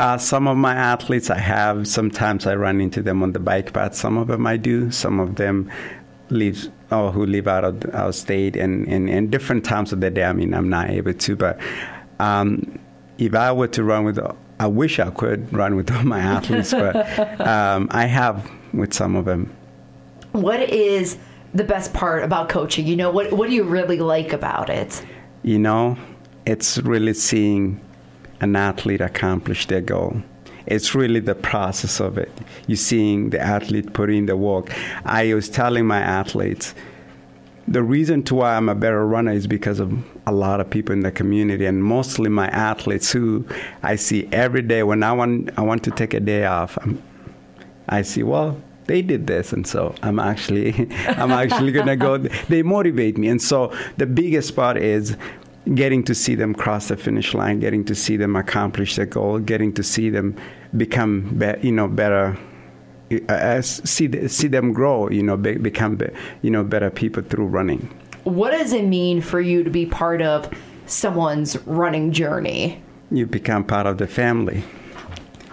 Uh, 0.00 0.16
some 0.16 0.48
of 0.48 0.56
my 0.56 0.74
athletes 0.74 1.28
I 1.28 1.38
have. 1.38 1.86
Sometimes 1.86 2.46
I 2.46 2.54
run 2.54 2.80
into 2.80 3.02
them 3.02 3.22
on 3.22 3.32
the 3.32 3.40
bike 3.40 3.74
path. 3.74 3.94
Some 3.94 4.16
of 4.16 4.28
them 4.28 4.46
I 4.46 4.56
do. 4.56 4.90
Some 4.90 5.20
of 5.20 5.36
them 5.36 5.70
live 6.30 6.70
or 6.90 7.12
who 7.12 7.26
live 7.26 7.46
out 7.46 7.64
of 7.64 7.94
our 7.94 8.12
state 8.12 8.56
and, 8.56 8.88
and 8.88 9.30
different 9.30 9.64
times 9.64 9.92
of 9.92 10.00
the 10.00 10.10
day. 10.10 10.24
I 10.24 10.32
mean, 10.32 10.54
I'm 10.54 10.70
not 10.70 10.88
able 10.90 11.12
to, 11.12 11.36
but 11.36 11.58
um, 12.20 12.78
if 13.18 13.34
I 13.34 13.52
were 13.52 13.68
to 13.68 13.84
run 13.84 14.04
with, 14.04 14.18
I 14.58 14.66
wish 14.66 14.98
I 14.98 15.10
could 15.10 15.52
run 15.52 15.76
with 15.76 15.90
all 15.94 16.04
my 16.04 16.20
athletes, 16.20 16.72
but 16.72 16.96
um, 17.46 17.88
I 17.90 18.06
have 18.06 18.50
with 18.72 18.94
some 18.94 19.14
of 19.14 19.26
them. 19.26 19.54
What 20.32 20.60
is 20.60 21.18
the 21.54 21.64
best 21.64 21.94
part 21.94 22.22
about 22.22 22.48
coaching? 22.48 22.86
You 22.86 22.96
know, 22.96 23.10
what 23.10 23.32
what 23.32 23.48
do 23.48 23.54
you 23.54 23.64
really 23.64 23.98
like 23.98 24.32
about 24.32 24.68
it? 24.68 25.04
You 25.42 25.58
know, 25.58 25.96
it's 26.44 26.78
really 26.78 27.14
seeing 27.14 27.80
an 28.40 28.56
athlete 28.56 29.00
accomplish 29.00 29.66
their 29.66 29.80
goal. 29.80 30.22
It's 30.66 30.94
really 30.94 31.20
the 31.20 31.34
process 31.34 32.00
of 32.00 32.16
it. 32.18 32.32
You're 32.66 32.76
seeing 32.76 33.30
the 33.30 33.40
athlete 33.40 33.92
put 33.92 34.10
in 34.10 34.26
the 34.26 34.36
work. 34.36 34.72
I 35.04 35.34
was 35.34 35.48
telling 35.48 35.86
my 35.86 36.00
athletes, 36.00 36.74
the 37.68 37.82
reason 37.82 38.22
to 38.24 38.34
why 38.36 38.56
I'm 38.56 38.68
a 38.68 38.74
better 38.74 39.06
runner 39.06 39.32
is 39.32 39.46
because 39.46 39.78
of 39.78 39.92
a 40.26 40.32
lot 40.32 40.60
of 40.60 40.68
people 40.70 40.94
in 40.94 41.00
the 41.00 41.12
community 41.12 41.66
and 41.66 41.84
mostly 41.84 42.30
my 42.30 42.48
athletes 42.48 43.12
who 43.12 43.46
I 43.82 43.96
see 43.96 44.26
every 44.32 44.62
day 44.62 44.82
when 44.82 45.02
I 45.02 45.12
want 45.12 45.50
I 45.58 45.62
want 45.62 45.84
to 45.84 45.90
take 45.90 46.14
a 46.14 46.20
day 46.20 46.46
off. 46.46 46.78
I'm, 46.80 47.02
I 47.88 48.02
see 48.02 48.22
well 48.22 48.60
they 48.86 49.02
did 49.02 49.26
this 49.26 49.52
and 49.52 49.66
so 49.66 49.94
I'm 50.02 50.18
actually 50.18 50.72
I'm 51.08 51.30
actually 51.30 51.72
going 51.72 51.86
to 51.86 51.96
go 51.96 52.18
they 52.18 52.62
motivate 52.62 53.18
me 53.18 53.28
and 53.28 53.40
so 53.40 53.72
the 53.96 54.06
biggest 54.06 54.54
part 54.54 54.76
is 54.76 55.16
getting 55.72 56.02
to 56.04 56.14
see 56.14 56.34
them 56.34 56.54
cross 56.54 56.88
the 56.88 56.96
finish 56.96 57.32
line, 57.34 57.60
getting 57.60 57.84
to 57.86 57.94
see 57.94 58.16
them 58.16 58.36
accomplish 58.36 58.96
their 58.96 59.06
goal, 59.06 59.38
getting 59.38 59.72
to 59.74 59.82
see 59.82 60.10
them 60.10 60.36
become, 60.76 61.38
be, 61.38 61.54
you 61.62 61.72
know, 61.72 61.88
better. 61.88 62.36
Uh, 63.28 63.60
see 63.62 64.28
see 64.28 64.48
them 64.48 64.72
grow, 64.72 65.08
you 65.08 65.22
know, 65.22 65.36
be, 65.36 65.56
become, 65.56 65.94
be, 65.94 66.08
you 66.42 66.50
know, 66.50 66.64
better 66.64 66.90
people 66.90 67.22
through 67.22 67.46
running. 67.46 67.88
What 68.24 68.50
does 68.50 68.72
it 68.72 68.84
mean 68.84 69.20
for 69.20 69.40
you 69.40 69.62
to 69.62 69.70
be 69.70 69.86
part 69.86 70.20
of 70.22 70.50
someone's 70.86 71.56
running 71.66 72.12
journey? 72.12 72.82
You 73.10 73.26
become 73.26 73.64
part 73.64 73.86
of 73.86 73.98
the 73.98 74.06
family 74.06 74.64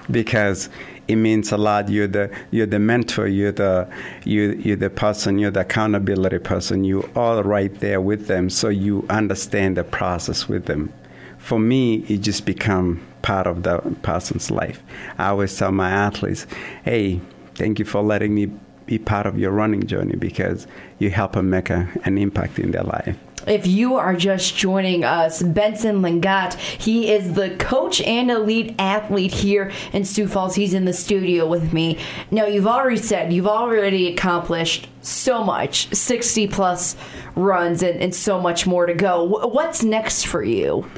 because 0.10 0.70
it 1.12 1.17
means 1.17 1.52
a 1.52 1.58
lot. 1.58 1.89
You're 1.89 2.08
the 2.08 2.32
you're 2.52 2.65
the 2.65 2.80
mentor. 2.80 3.28
You're 3.28 3.52
the 3.52 3.88
you 4.24 4.54
you're 4.63 4.78
the 4.78 4.89
person. 4.89 5.39
You're 5.39 5.52
the 5.52 5.62
accountability 5.62 6.39
person. 6.39 6.84
You 6.84 7.10
all 7.15 7.43
right 7.43 7.74
there 7.80 8.00
with 8.00 8.28
them, 8.28 8.50
so 8.50 8.69
you 8.69 9.06
understand 9.10 9.78
the 9.78 9.84
process 9.84 10.47
with 10.47 10.65
them. 10.65 10.91
For 11.38 11.60
me, 11.60 12.06
it 12.08 12.19
just 12.21 12.45
become 12.45 13.02
part 13.21 13.45
of 13.47 13.63
the 13.63 13.80
person's 14.04 14.50
life. 14.50 14.82
I 15.17 15.28
always 15.28 15.56
tell 15.58 15.71
my 15.71 15.89
athletes, 15.89 16.47
"Hey, 16.84 17.19
thank 17.56 17.80
you 17.80 17.86
for 17.86 18.02
letting 18.02 18.34
me 18.34 18.50
be 18.86 18.97
part 18.97 19.26
of 19.26 19.38
your 19.38 19.52
running 19.52 19.86
journey 19.86 20.15
because 20.15 20.67
you 21.00 21.10
help 21.10 21.34
them 21.34 21.50
make 21.50 21.69
a, 21.69 21.89
an 22.06 22.17
impact 22.17 22.58
in 22.58 22.71
their 22.71 22.84
life." 22.84 23.17
If 23.47 23.65
you 23.67 23.95
are 23.95 24.15
just 24.15 24.56
joining 24.56 25.04
us, 25.04 25.41
Benson 25.41 26.01
Lang'at, 26.01 26.54
he 26.56 27.12
is 27.12 27.34
the 27.34 27.56
coach 27.58 28.01
and 28.01 28.30
elite 28.30 28.75
athlete 28.77 29.34
here 29.34 29.71
in 29.93 30.06
Sioux 30.06 30.27
Falls. 30.27 30.56
He's 30.56 30.73
in 30.73 30.86
the 30.86 30.93
studio 30.93 31.47
with 31.47 31.73
me. 31.73 31.97
Now, 32.30 32.45
you've 32.45 32.67
already 32.67 32.97
said 32.97 33.34
you've 33.34 33.47
already 33.47 34.13
accomplished 34.13 34.88
so 35.01 35.43
much 35.43 35.93
60 35.93 36.47
plus 36.47 36.95
runs 37.36 37.82
and, 37.82 37.99
and 38.01 38.13
so 38.13 38.39
much 38.39 38.67
more 38.67 38.86
to 38.86 38.93
go. 38.93 39.23
What's 39.23 39.84
next 39.84 40.27
for 40.27 40.43
you? 40.43 40.89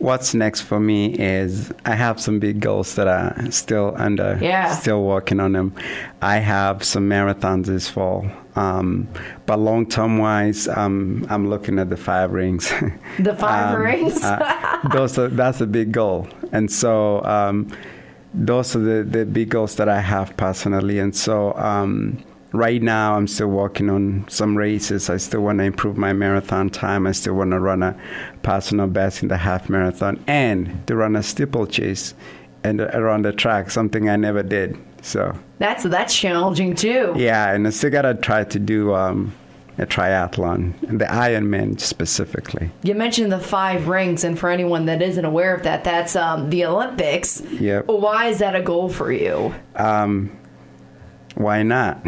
What's 0.00 0.34
next 0.34 0.62
for 0.62 0.80
me 0.80 1.14
is 1.14 1.72
I 1.84 1.94
have 1.94 2.20
some 2.20 2.40
big 2.40 2.60
goals 2.60 2.94
that 2.96 3.06
are 3.06 3.50
still 3.50 3.94
under, 3.96 4.38
yeah. 4.40 4.74
still 4.74 5.04
working 5.04 5.38
on 5.38 5.52
them. 5.52 5.74
I 6.20 6.38
have 6.38 6.82
some 6.82 7.08
marathons 7.08 7.66
this 7.66 7.88
fall. 7.88 8.26
Um, 8.56 9.08
but 9.46 9.58
long 9.58 9.86
term 9.86 10.18
wise, 10.18 10.66
um, 10.68 11.26
I'm 11.30 11.48
looking 11.48 11.78
at 11.78 11.88
the 11.90 11.96
five 11.96 12.32
rings. 12.32 12.72
The 13.18 13.36
five 13.36 13.74
um, 13.74 13.80
rings. 13.80 14.22
uh, 14.22 14.88
those 14.92 15.18
are, 15.18 15.28
that's 15.28 15.60
a 15.60 15.66
big 15.66 15.92
goal, 15.92 16.26
and 16.52 16.70
so 16.70 17.22
um, 17.24 17.70
those 18.32 18.74
are 18.74 18.80
the, 18.80 19.02
the 19.02 19.26
big 19.26 19.50
goals 19.50 19.76
that 19.76 19.88
I 19.88 20.00
have 20.00 20.36
personally. 20.36 20.98
And 20.98 21.14
so 21.14 21.54
um, 21.54 22.24
right 22.52 22.82
now, 22.82 23.16
I'm 23.16 23.26
still 23.26 23.48
working 23.48 23.90
on 23.90 24.26
some 24.28 24.56
races. 24.56 25.10
I 25.10 25.16
still 25.16 25.40
want 25.40 25.58
to 25.58 25.64
improve 25.64 25.96
my 25.96 26.12
marathon 26.12 26.70
time. 26.70 27.06
I 27.06 27.12
still 27.12 27.34
want 27.34 27.52
to 27.52 27.60
run 27.60 27.82
a 27.82 27.96
personal 28.42 28.86
best 28.86 29.22
in 29.22 29.28
the 29.28 29.36
half 29.36 29.68
marathon 29.68 30.22
and 30.26 30.86
to 30.86 30.96
run 30.96 31.16
a 31.16 31.22
steeplechase 31.22 32.14
and 32.62 32.80
around 32.80 33.24
the 33.24 33.32
track, 33.32 33.70
something 33.70 34.08
I 34.08 34.16
never 34.16 34.42
did. 34.42 34.78
So 35.02 35.34
that's 35.58 35.84
that's 35.84 36.14
challenging 36.16 36.74
too. 36.74 37.14
Yeah, 37.16 37.52
and 37.52 37.66
I 37.66 37.70
still 37.70 37.90
gotta 37.90 38.14
try 38.14 38.44
to 38.44 38.58
do 38.58 38.94
um, 38.94 39.32
a 39.78 39.86
triathlon, 39.86 40.78
the 40.80 41.06
Ironman 41.06 41.80
specifically. 41.80 42.70
You 42.82 42.94
mentioned 42.94 43.32
the 43.32 43.38
five 43.38 43.88
rings, 43.88 44.24
and 44.24 44.38
for 44.38 44.50
anyone 44.50 44.84
that 44.86 45.00
isn't 45.00 45.24
aware 45.24 45.54
of 45.54 45.62
that, 45.62 45.84
that's 45.84 46.16
um, 46.16 46.50
the 46.50 46.66
Olympics. 46.66 47.40
Yep. 47.40 47.86
Why 47.86 48.26
is 48.26 48.40
that 48.40 48.54
a 48.54 48.60
goal 48.60 48.90
for 48.90 49.10
you? 49.10 49.54
Um, 49.76 50.36
why 51.34 51.62
not? 51.62 52.06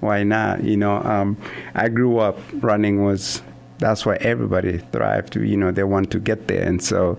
Why 0.00 0.22
not? 0.22 0.62
You 0.62 0.76
know, 0.76 0.96
um, 1.02 1.36
I 1.74 1.88
grew 1.88 2.18
up 2.18 2.38
running 2.54 3.04
was 3.04 3.42
that's 3.78 4.06
why 4.06 4.16
everybody 4.16 4.78
thrived. 4.92 5.36
You 5.36 5.56
know, 5.56 5.70
they 5.70 5.84
want 5.84 6.10
to 6.12 6.18
get 6.18 6.48
there, 6.48 6.66
and 6.66 6.82
so 6.82 7.18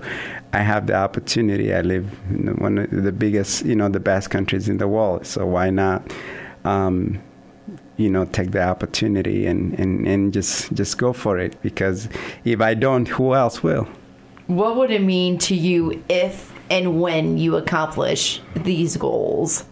I 0.53 0.59
have 0.59 0.87
the 0.87 0.95
opportunity. 0.95 1.73
I 1.73 1.81
live 1.81 2.09
in 2.29 2.55
one 2.57 2.77
of 2.77 2.89
the 2.89 3.11
biggest, 3.11 3.65
you 3.65 3.75
know, 3.75 3.89
the 3.89 3.99
best 3.99 4.29
countries 4.29 4.69
in 4.69 4.77
the 4.77 4.87
world. 4.87 5.25
So 5.25 5.45
why 5.45 5.69
not, 5.69 6.11
um, 6.63 7.21
you 7.97 8.09
know, 8.09 8.25
take 8.25 8.51
the 8.51 8.63
opportunity 8.63 9.45
and, 9.45 9.77
and, 9.79 10.07
and 10.07 10.33
just 10.33 10.73
just 10.73 10.97
go 10.97 11.13
for 11.13 11.37
it? 11.37 11.61
Because 11.61 12.09
if 12.43 12.61
I 12.61 12.73
don't, 12.73 13.07
who 13.07 13.33
else 13.33 13.61
will? 13.61 13.87
What 14.47 14.77
would 14.77 14.91
it 14.91 15.01
mean 15.01 15.37
to 15.39 15.55
you 15.55 16.03
if 16.07 16.53
and 16.69 17.01
when 17.01 17.37
you 17.37 17.55
accomplish 17.57 18.41
these 18.55 18.95
goals? 18.97 19.65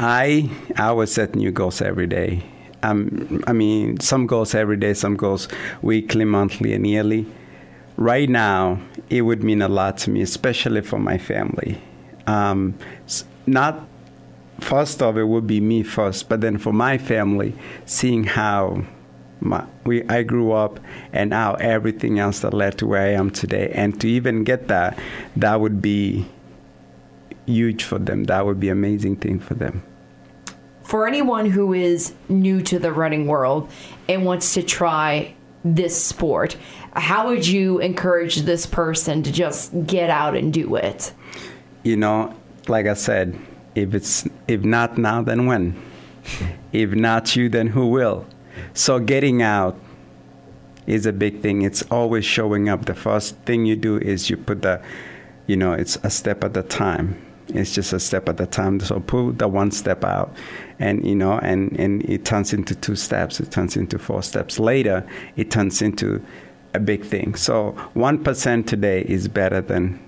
I 0.00 0.50
I 0.76 0.92
would 0.92 1.08
set 1.08 1.34
new 1.34 1.50
goals 1.50 1.82
every 1.82 2.06
day. 2.06 2.42
Um, 2.82 3.42
I 3.46 3.52
mean, 3.52 3.98
some 3.98 4.26
goals 4.26 4.54
every 4.54 4.76
day, 4.76 4.94
some 4.94 5.16
goals 5.16 5.48
weekly, 5.82 6.24
monthly, 6.24 6.72
and 6.72 6.86
yearly. 6.86 7.26
Right 7.96 8.28
now, 8.28 8.80
it 9.10 9.22
would 9.22 9.42
mean 9.42 9.60
a 9.62 9.68
lot 9.68 9.98
to 9.98 10.10
me, 10.10 10.22
especially 10.22 10.82
for 10.82 11.00
my 11.00 11.18
family. 11.18 11.80
Um, 12.28 12.78
not 13.46 13.88
first 14.60 15.02
of 15.02 15.18
it 15.18 15.24
would 15.24 15.46
be 15.46 15.60
me 15.60 15.82
first, 15.82 16.28
but 16.28 16.40
then 16.40 16.58
for 16.58 16.72
my 16.72 16.98
family, 16.98 17.54
seeing 17.86 18.24
how 18.24 18.84
my, 19.40 19.64
we 19.84 20.04
I 20.08 20.22
grew 20.22 20.52
up 20.52 20.78
and 21.12 21.32
how 21.32 21.54
everything 21.54 22.20
else 22.20 22.40
that 22.40 22.54
led 22.54 22.78
to 22.78 22.86
where 22.86 23.02
I 23.02 23.12
am 23.14 23.30
today, 23.30 23.72
and 23.74 24.00
to 24.00 24.08
even 24.08 24.44
get 24.44 24.68
that, 24.68 24.96
that 25.34 25.60
would 25.60 25.82
be 25.82 26.26
huge 27.48 27.84
for 27.84 27.98
them. 27.98 28.24
That 28.24 28.46
would 28.46 28.60
be 28.60 28.68
amazing 28.68 29.16
thing 29.16 29.40
for 29.40 29.54
them 29.54 29.82
for 30.88 31.06
anyone 31.06 31.44
who 31.44 31.74
is 31.74 32.14
new 32.30 32.62
to 32.62 32.78
the 32.78 32.90
running 32.90 33.26
world 33.26 33.70
and 34.08 34.24
wants 34.24 34.54
to 34.54 34.62
try 34.62 35.34
this 35.62 36.02
sport, 36.02 36.56
how 36.94 37.28
would 37.28 37.46
you 37.46 37.78
encourage 37.78 38.36
this 38.36 38.64
person 38.64 39.22
to 39.22 39.30
just 39.30 39.70
get 39.86 40.08
out 40.08 40.34
and 40.34 40.50
do 40.50 40.76
it? 40.76 41.12
You 41.82 41.98
know, 41.98 42.34
like 42.68 42.86
I 42.86 42.94
said, 42.94 43.38
if 43.74 43.92
it's 43.92 44.26
if 44.48 44.62
not 44.62 44.96
now, 44.96 45.20
then 45.22 45.44
when? 45.44 45.76
if 46.72 46.90
not 46.92 47.36
you, 47.36 47.50
then 47.50 47.66
who 47.66 47.88
will? 47.88 48.26
So 48.72 48.98
getting 48.98 49.42
out 49.42 49.78
is 50.86 51.04
a 51.04 51.12
big 51.12 51.42
thing. 51.42 51.62
It's 51.62 51.82
always 51.90 52.24
showing 52.24 52.70
up. 52.70 52.86
The 52.86 52.94
first 52.94 53.36
thing 53.44 53.66
you 53.66 53.76
do 53.76 53.98
is 53.98 54.30
you 54.30 54.38
put 54.38 54.62
the, 54.62 54.80
you 55.46 55.56
know, 55.56 55.74
it's 55.74 55.96
a 56.02 56.08
step 56.08 56.42
at 56.44 56.56
a 56.56 56.62
time. 56.62 57.27
It's 57.48 57.74
just 57.74 57.92
a 57.92 58.00
step 58.00 58.28
at 58.28 58.40
a 58.40 58.46
time. 58.46 58.80
So 58.80 59.00
put 59.00 59.38
the 59.38 59.48
one 59.48 59.70
step 59.70 60.04
out, 60.04 60.34
and 60.78 61.04
you 61.06 61.14
know, 61.14 61.38
and 61.38 61.78
and 61.78 62.02
it 62.04 62.24
turns 62.24 62.52
into 62.52 62.74
two 62.74 62.96
steps. 62.96 63.40
It 63.40 63.50
turns 63.50 63.76
into 63.76 63.98
four 63.98 64.22
steps. 64.22 64.58
Later, 64.58 65.06
it 65.36 65.50
turns 65.50 65.80
into 65.80 66.22
a 66.74 66.80
big 66.80 67.04
thing. 67.04 67.34
So 67.34 67.72
one 67.94 68.22
percent 68.22 68.68
today 68.68 69.02
is 69.02 69.28
better 69.28 69.60
than 69.60 69.98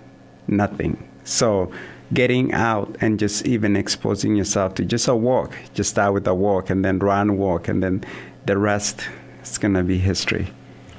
nothing. 0.49 1.03
So 1.25 1.73
getting 2.13 2.53
out 2.53 2.97
and 3.01 3.19
just 3.19 3.47
even 3.47 3.77
exposing 3.77 4.37
yourself 4.37 4.75
to 4.75 4.85
just 4.85 5.09
a 5.09 5.15
walk. 5.15 5.57
Just 5.75 5.91
start 5.91 6.13
with 6.13 6.27
a 6.27 6.35
walk, 6.35 6.71
and 6.71 6.85
then 6.85 6.99
run, 6.99 7.39
walk, 7.39 7.69
and 7.69 7.83
then 7.83 8.05
the 8.47 8.59
rest 8.59 9.03
is 9.43 9.59
gonna 9.59 9.83
be 9.83 9.99
history 9.99 10.49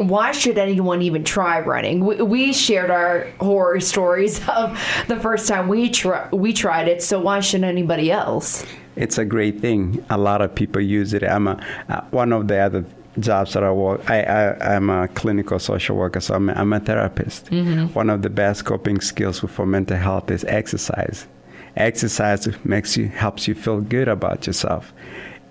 why 0.09 0.31
should 0.31 0.57
anyone 0.57 1.01
even 1.01 1.23
try 1.23 1.59
running? 1.59 2.05
We, 2.05 2.21
we, 2.21 2.53
shared 2.53 2.89
our 2.89 3.27
horror 3.39 3.79
stories 3.79 4.45
of 4.47 4.79
the 5.07 5.19
first 5.19 5.47
time 5.47 5.67
we 5.67 5.89
tr- 5.89 6.27
we 6.31 6.53
tried 6.53 6.87
it. 6.87 7.01
So 7.01 7.19
why 7.19 7.39
should 7.39 7.63
anybody 7.63 8.11
else? 8.11 8.65
It's 8.95 9.17
a 9.17 9.25
great 9.25 9.59
thing. 9.61 10.03
A 10.09 10.17
lot 10.17 10.41
of 10.41 10.53
people 10.53 10.81
use 10.81 11.13
it. 11.13 11.23
I'm 11.23 11.47
a, 11.47 11.63
uh, 11.89 12.01
one 12.11 12.33
of 12.33 12.47
the 12.47 12.57
other 12.57 12.85
jobs 13.19 13.53
that 13.53 13.63
I 13.63 13.71
work, 13.71 14.09
I, 14.09 14.21
I, 14.21 14.73
am 14.75 14.89
a 14.89 15.07
clinical 15.09 15.59
social 15.59 15.95
worker, 15.97 16.19
so 16.19 16.35
I'm, 16.35 16.49
I'm 16.49 16.73
a 16.73 16.79
therapist. 16.79 17.45
Mm-hmm. 17.47 17.93
One 17.93 18.09
of 18.09 18.21
the 18.21 18.29
best 18.29 18.65
coping 18.65 19.01
skills 19.01 19.39
for 19.39 19.65
mental 19.65 19.97
health 19.97 20.31
is 20.31 20.43
exercise. 20.45 21.27
Exercise 21.75 22.47
makes 22.65 22.97
you, 22.97 23.07
helps 23.07 23.47
you 23.47 23.55
feel 23.55 23.81
good 23.81 24.07
about 24.07 24.47
yourself. 24.47 24.93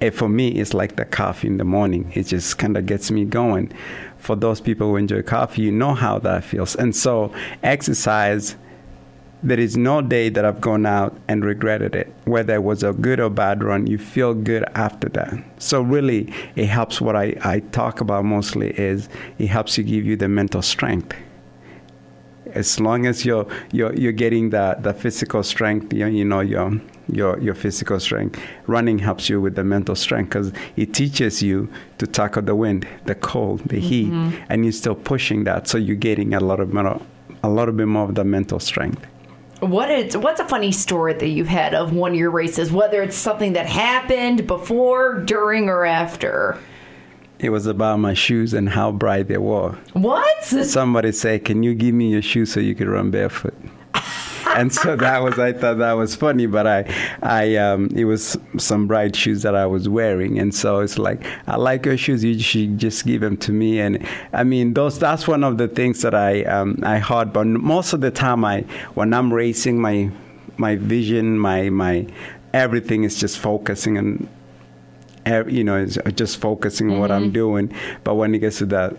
It, 0.00 0.12
for 0.12 0.28
me, 0.28 0.48
it's 0.48 0.72
like 0.72 0.96
the 0.96 1.04
coffee 1.04 1.48
in 1.48 1.58
the 1.58 1.64
morning. 1.64 2.10
It 2.14 2.24
just 2.24 2.56
kind 2.56 2.76
of 2.76 2.86
gets 2.86 3.10
me 3.10 3.24
going. 3.24 3.72
For 4.20 4.36
those 4.36 4.60
people 4.60 4.88
who 4.88 4.96
enjoy 4.96 5.22
coffee, 5.22 5.62
you 5.62 5.72
know 5.72 5.94
how 5.94 6.18
that 6.20 6.44
feels. 6.44 6.76
And 6.76 6.94
so, 6.94 7.32
exercise 7.62 8.56
there 9.42 9.58
is 9.58 9.76
no 9.76 10.02
day 10.02 10.28
that 10.28 10.44
I've 10.44 10.60
gone 10.60 10.84
out 10.84 11.16
and 11.28 11.44
regretted 11.44 11.94
it. 11.94 12.12
Whether 12.24 12.54
it 12.54 12.62
was 12.62 12.82
a 12.82 12.92
good 12.92 13.20
or 13.20 13.30
bad 13.30 13.64
run, 13.64 13.86
you 13.86 13.96
feel 13.96 14.34
good 14.34 14.64
after 14.74 15.08
that. 15.10 15.42
So 15.58 15.80
really, 15.80 16.32
it 16.56 16.66
helps. 16.66 17.00
What 17.00 17.16
I, 17.16 17.36
I 17.42 17.60
talk 17.72 18.00
about 18.00 18.24
mostly 18.24 18.70
is 18.78 19.08
it 19.38 19.46
helps 19.46 19.78
you 19.78 19.84
give 19.84 20.04
you 20.04 20.16
the 20.16 20.28
mental 20.28 20.62
strength. 20.62 21.16
As 22.52 22.80
long 22.80 23.06
as 23.06 23.24
you're 23.24 23.46
you're, 23.72 23.94
you're 23.94 24.12
getting 24.12 24.50
the, 24.50 24.76
the 24.78 24.92
physical 24.92 25.42
strength, 25.42 25.92
you, 25.92 26.00
know, 26.00 26.10
you 26.10 26.24
know 26.24 26.40
your 26.40 26.80
your 27.12 27.38
your 27.40 27.54
physical 27.54 27.98
strength. 28.00 28.40
Running 28.66 28.98
helps 28.98 29.28
you 29.28 29.40
with 29.40 29.54
the 29.54 29.64
mental 29.64 29.94
strength 29.94 30.30
because 30.30 30.52
it 30.76 30.94
teaches 30.94 31.42
you 31.42 31.68
to 31.98 32.06
tackle 32.06 32.42
the 32.42 32.54
wind, 32.54 32.86
the 33.04 33.14
cold, 33.14 33.60
the 33.66 33.80
heat, 33.80 34.10
mm-hmm. 34.10 34.44
and 34.48 34.64
you're 34.64 34.72
still 34.72 34.94
pushing 34.94 35.44
that. 35.44 35.68
So 35.68 35.78
you're 35.78 35.96
getting 35.96 36.34
a 36.34 36.40
lot 36.40 36.60
of 36.60 36.72
mental, 36.72 37.04
a 37.42 37.48
little 37.48 37.74
bit 37.74 37.86
more 37.86 38.04
of 38.04 38.14
the 38.14 38.24
mental 38.24 38.60
strength. 38.60 39.06
What 39.60 39.90
is 39.90 40.16
what's 40.16 40.40
a 40.40 40.48
funny 40.48 40.72
story 40.72 41.12
that 41.12 41.28
you've 41.28 41.48
had 41.48 41.74
of 41.74 41.92
one 41.92 42.12
of 42.12 42.16
your 42.16 42.30
races, 42.30 42.72
whether 42.72 43.02
it's 43.02 43.16
something 43.16 43.52
that 43.52 43.66
happened 43.66 44.46
before, 44.46 45.20
during, 45.20 45.68
or 45.68 45.84
after? 45.84 46.58
It 47.38 47.50
was 47.50 47.66
about 47.66 47.98
my 47.98 48.14
shoes 48.14 48.54
and 48.54 48.68
how 48.68 48.92
bright 48.92 49.28
they 49.28 49.38
were. 49.38 49.72
What? 49.92 50.44
Somebody 50.44 51.12
said, 51.12 51.44
"Can 51.44 51.62
you 51.62 51.74
give 51.74 51.94
me 51.94 52.10
your 52.10 52.22
shoes 52.22 52.52
so 52.52 52.60
you 52.60 52.74
can 52.74 52.88
run 52.88 53.10
barefoot?" 53.10 53.54
And 54.60 54.72
so 54.72 54.94
that 54.94 55.22
was 55.22 55.38
I 55.38 55.54
thought 55.54 55.78
that 55.78 55.92
was 55.92 56.14
funny, 56.14 56.44
but 56.44 56.66
I, 56.66 56.84
I 57.22 57.56
um, 57.56 57.88
it 57.96 58.04
was 58.04 58.36
some 58.58 58.86
bright 58.86 59.16
shoes 59.16 59.40
that 59.42 59.54
I 59.54 59.64
was 59.64 59.88
wearing, 59.88 60.38
and 60.38 60.54
so 60.54 60.80
it's 60.80 60.98
like 60.98 61.24
I 61.46 61.56
like 61.56 61.86
your 61.86 61.96
shoes. 61.96 62.22
You 62.22 62.38
should 62.38 62.78
just 62.78 63.06
give 63.06 63.22
them 63.22 63.38
to 63.38 63.52
me, 63.52 63.80
and 63.80 64.06
I 64.34 64.44
mean 64.44 64.74
those. 64.74 64.98
That's 64.98 65.26
one 65.26 65.44
of 65.44 65.56
the 65.56 65.66
things 65.66 66.02
that 66.02 66.14
I 66.14 66.42
um, 66.44 66.78
I 66.82 66.98
heard. 66.98 67.32
But 67.32 67.46
most 67.46 67.94
of 67.94 68.02
the 68.02 68.10
time, 68.10 68.44
I 68.44 68.60
when 68.94 69.14
I'm 69.14 69.32
racing, 69.32 69.80
my 69.80 70.10
my 70.58 70.76
vision, 70.76 71.38
my 71.38 71.70
my 71.70 72.06
everything 72.52 73.04
is 73.04 73.18
just 73.18 73.38
focusing 73.38 73.96
on 73.96 74.28
you 75.48 75.64
know, 75.64 75.86
just 75.86 76.40
focusing 76.40 76.88
on 76.88 76.92
mm-hmm. 76.92 77.00
what 77.00 77.10
I'm 77.10 77.24
mm-hmm. 77.24 77.32
doing. 77.32 77.74
But 78.04 78.16
when 78.16 78.34
it 78.34 78.40
gets 78.40 78.58
to 78.58 78.66
that 78.66 78.96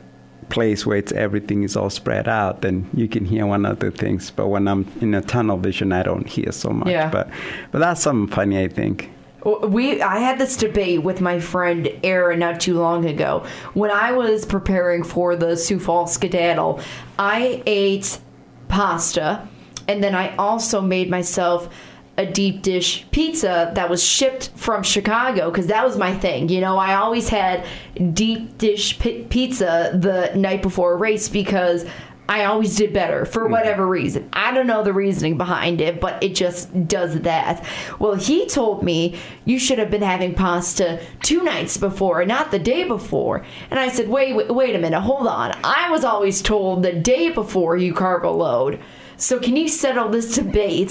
place 0.50 0.86
where 0.86 0.98
it's 0.98 1.12
everything 1.12 1.64
is 1.64 1.76
all 1.76 1.90
spread 1.90 2.28
out, 2.28 2.62
then 2.62 2.90
you 2.94 3.08
can 3.08 3.26
hear 3.26 3.46
one 3.46 3.66
other 3.66 3.92
things. 3.92 4.32
But 4.32 4.48
when 4.48 4.68
I'm 4.68 4.86
in 5.02 5.14
a 5.14 5.22
tunnel 5.22 5.58
vision, 5.58 5.92
I 5.92 6.04
don't 6.04 6.28
hear 6.28 6.52
so 6.52 6.70
much. 6.70 6.90
Yeah. 6.90 7.10
But 7.10 7.30
but 7.72 7.80
that's 7.80 8.02
something 8.02 8.34
funny, 8.34 8.64
I 8.64 8.68
think. 8.68 9.12
We 9.64 10.02
I 10.02 10.20
had 10.20 10.38
this 10.38 10.56
debate 10.56 11.04
with 11.04 11.20
my 11.20 11.40
friend 11.40 11.90
Aaron 12.04 12.40
not 12.40 12.60
too 12.62 12.78
long 12.80 13.06
ago. 13.06 13.46
When 13.74 13.90
I 13.90 14.12
was 14.12 14.46
preparing 14.46 15.04
for 15.04 15.36
the 15.36 15.58
Sioux 15.58 15.80
Falls 15.80 16.14
skedaddle, 16.14 16.80
I 17.18 17.64
ate 17.66 18.20
pasta 18.68 19.48
and 19.88 20.04
then 20.04 20.16
I 20.16 20.36
also 20.38 20.82
made 20.82 21.10
myself 21.10 21.70
a 22.18 22.26
deep 22.26 22.62
dish 22.62 23.06
pizza 23.12 23.72
that 23.76 23.90
was 23.90 24.04
shipped 24.04 24.52
from 24.56 24.84
Chicago 24.84 25.50
because 25.50 25.68
that 25.68 25.84
was 25.84 25.98
my 25.98 26.14
thing. 26.14 26.50
You 26.50 26.62
know, 26.62 26.78
I 26.78 26.96
always 26.96 27.30
had 27.30 27.66
deep 28.14 28.58
dish 28.58 29.00
p- 29.00 29.26
pizza 29.30 29.92
the 29.94 30.38
night 30.38 30.62
before 30.62 30.94
a 30.94 30.98
race 30.98 31.30
because 31.30 31.86
I 32.32 32.46
always 32.46 32.78
did 32.78 32.94
better 32.94 33.26
for 33.26 33.44
mm-hmm. 33.44 33.52
whatever 33.52 33.86
reason. 33.86 34.30
I 34.32 34.54
don't 34.54 34.68
know 34.68 34.84
the 34.84 34.94
reasoning 34.94 35.38
behind 35.38 35.82
it, 35.82 36.00
but 36.00 36.24
it 36.24 36.34
just 36.34 36.88
does 36.88 37.22
that. 37.22 37.66
Well, 38.00 38.16
he 38.16 38.48
told 38.48 38.84
me 38.84 39.20
you 39.44 39.60
should 39.60 39.80
have 39.80 39.92
been 39.92 40.02
having 40.02 40.34
pasta 40.34 41.02
two 41.24 41.44
nights 41.44 41.76
before, 41.76 42.24
not 42.26 42.52
the 42.52 42.60
day 42.60 42.86
before. 42.86 43.46
And 43.70 43.80
I 43.80 43.90
said, 43.90 44.08
wait, 44.08 44.34
wait, 44.34 44.50
wait 44.50 44.76
a 44.76 44.80
minute, 44.80 45.02
hold 45.02 45.28
on. 45.28 45.60
I 45.64 45.90
was 45.90 46.06
always 46.06 46.42
told 46.42 46.84
the 46.84 46.94
day 46.94 47.32
before 47.32 47.76
you 47.76 47.94
carb 47.94 48.24
a 48.24 48.30
load. 48.30 48.80
So 49.22 49.40
can 49.40 49.56
you 49.56 49.68
settle 49.68 50.10
this 50.10 50.34
debate 50.34 50.90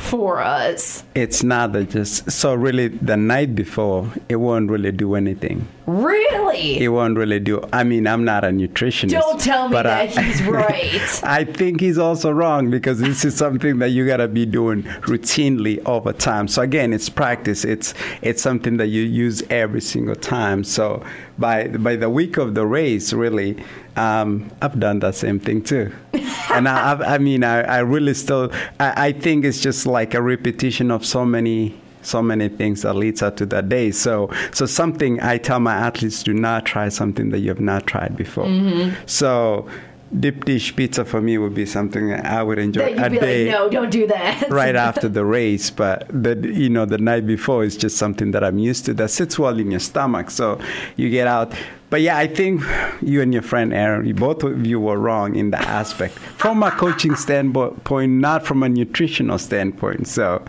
for 0.00 0.40
us? 0.40 1.04
It's 1.14 1.44
not 1.44 1.72
that 1.74 1.90
just 1.90 2.28
so 2.28 2.52
really 2.52 2.88
the 2.88 3.16
night 3.16 3.54
before 3.54 4.12
it 4.28 4.34
won't 4.34 4.68
really 4.68 4.90
do 4.90 5.14
anything. 5.14 5.68
Really? 5.86 6.80
It 6.80 6.88
won't 6.88 7.16
really 7.16 7.38
do. 7.38 7.62
I 7.72 7.84
mean, 7.84 8.08
I'm 8.08 8.24
not 8.24 8.42
a 8.42 8.48
nutritionist. 8.48 9.12
Don't 9.12 9.40
tell 9.40 9.68
me 9.68 9.74
that 9.74 9.86
I, 9.86 10.06
he's 10.06 10.42
right. 10.42 11.24
I 11.24 11.44
think 11.44 11.80
he's 11.80 11.98
also 11.98 12.32
wrong 12.32 12.68
because 12.68 12.98
this 12.98 13.24
is 13.24 13.36
something 13.36 13.78
that 13.78 13.90
you 13.90 14.04
gotta 14.08 14.26
be 14.26 14.44
doing 14.44 14.82
routinely 14.82 15.80
over 15.86 16.12
time. 16.12 16.48
So 16.48 16.62
again, 16.62 16.92
it's 16.92 17.08
practice. 17.08 17.64
It's 17.64 17.94
it's 18.22 18.42
something 18.42 18.78
that 18.78 18.88
you 18.88 19.02
use 19.02 19.44
every 19.50 19.80
single 19.80 20.16
time. 20.16 20.64
So 20.64 21.04
by 21.38 21.68
by 21.68 21.96
the 21.96 22.10
week 22.10 22.36
of 22.36 22.54
the 22.54 22.66
race, 22.66 23.12
really, 23.12 23.62
um, 23.96 24.50
I've 24.60 24.78
done 24.78 25.00
that 25.00 25.14
same 25.14 25.38
thing 25.40 25.62
too. 25.62 25.92
and 26.52 26.68
I, 26.68 26.92
I, 26.92 27.14
I 27.14 27.18
mean, 27.18 27.44
I, 27.44 27.60
I, 27.62 27.78
really 27.78 28.14
still, 28.14 28.50
I, 28.80 29.08
I, 29.08 29.12
think 29.12 29.44
it's 29.44 29.60
just 29.60 29.86
like 29.86 30.14
a 30.14 30.22
repetition 30.22 30.90
of 30.90 31.04
so 31.04 31.24
many, 31.24 31.78
so 32.02 32.22
many 32.22 32.48
things 32.48 32.82
that 32.82 32.94
leads 32.94 33.22
up 33.22 33.36
to 33.36 33.46
that 33.46 33.68
day. 33.68 33.90
So, 33.90 34.30
so 34.52 34.66
something 34.66 35.20
I 35.20 35.38
tell 35.38 35.60
my 35.60 35.74
athletes: 35.74 36.22
do 36.22 36.34
not 36.34 36.66
try 36.66 36.88
something 36.88 37.30
that 37.30 37.40
you 37.40 37.48
have 37.48 37.60
not 37.60 37.86
tried 37.86 38.16
before. 38.16 38.46
Mm-hmm. 38.46 38.94
So 39.06 39.68
deep 40.18 40.44
dish 40.44 40.74
pizza 40.74 41.04
for 41.04 41.20
me 41.20 41.38
would 41.38 41.54
be 41.54 41.66
something 41.66 42.12
I 42.12 42.42
would 42.42 42.58
enjoy 42.58 42.94
a 42.96 43.10
day. 43.10 43.44
Like, 43.46 43.52
no, 43.52 43.68
don't 43.68 43.90
do 43.90 44.06
that. 44.06 44.46
right 44.50 44.76
after 44.76 45.08
the 45.08 45.24
race, 45.24 45.70
but 45.70 46.06
the 46.08 46.34
you 46.52 46.68
know 46.68 46.84
the 46.84 46.98
night 46.98 47.26
before 47.26 47.64
is 47.64 47.76
just 47.76 47.96
something 47.96 48.30
that 48.32 48.42
I'm 48.42 48.58
used 48.58 48.84
to 48.86 48.94
that 48.94 49.10
sits 49.10 49.38
well 49.38 49.58
in 49.58 49.70
your 49.70 49.80
stomach. 49.80 50.30
So 50.30 50.60
you 50.96 51.10
get 51.10 51.26
out. 51.26 51.52
But 51.90 52.02
yeah, 52.02 52.18
I 52.18 52.26
think 52.26 52.62
you 53.00 53.22
and 53.22 53.32
your 53.32 53.42
friend 53.42 53.72
Aaron, 53.72 54.14
both 54.14 54.42
of 54.42 54.66
you 54.66 54.78
were 54.78 54.98
wrong 54.98 55.36
in 55.36 55.52
that 55.52 55.66
aspect 55.66 56.18
from 56.18 56.62
a 56.62 56.70
coaching 56.70 57.16
standpoint, 57.16 58.12
not 58.12 58.44
from 58.44 58.62
a 58.62 58.68
nutritional 58.68 59.38
standpoint. 59.38 60.06
So 60.06 60.44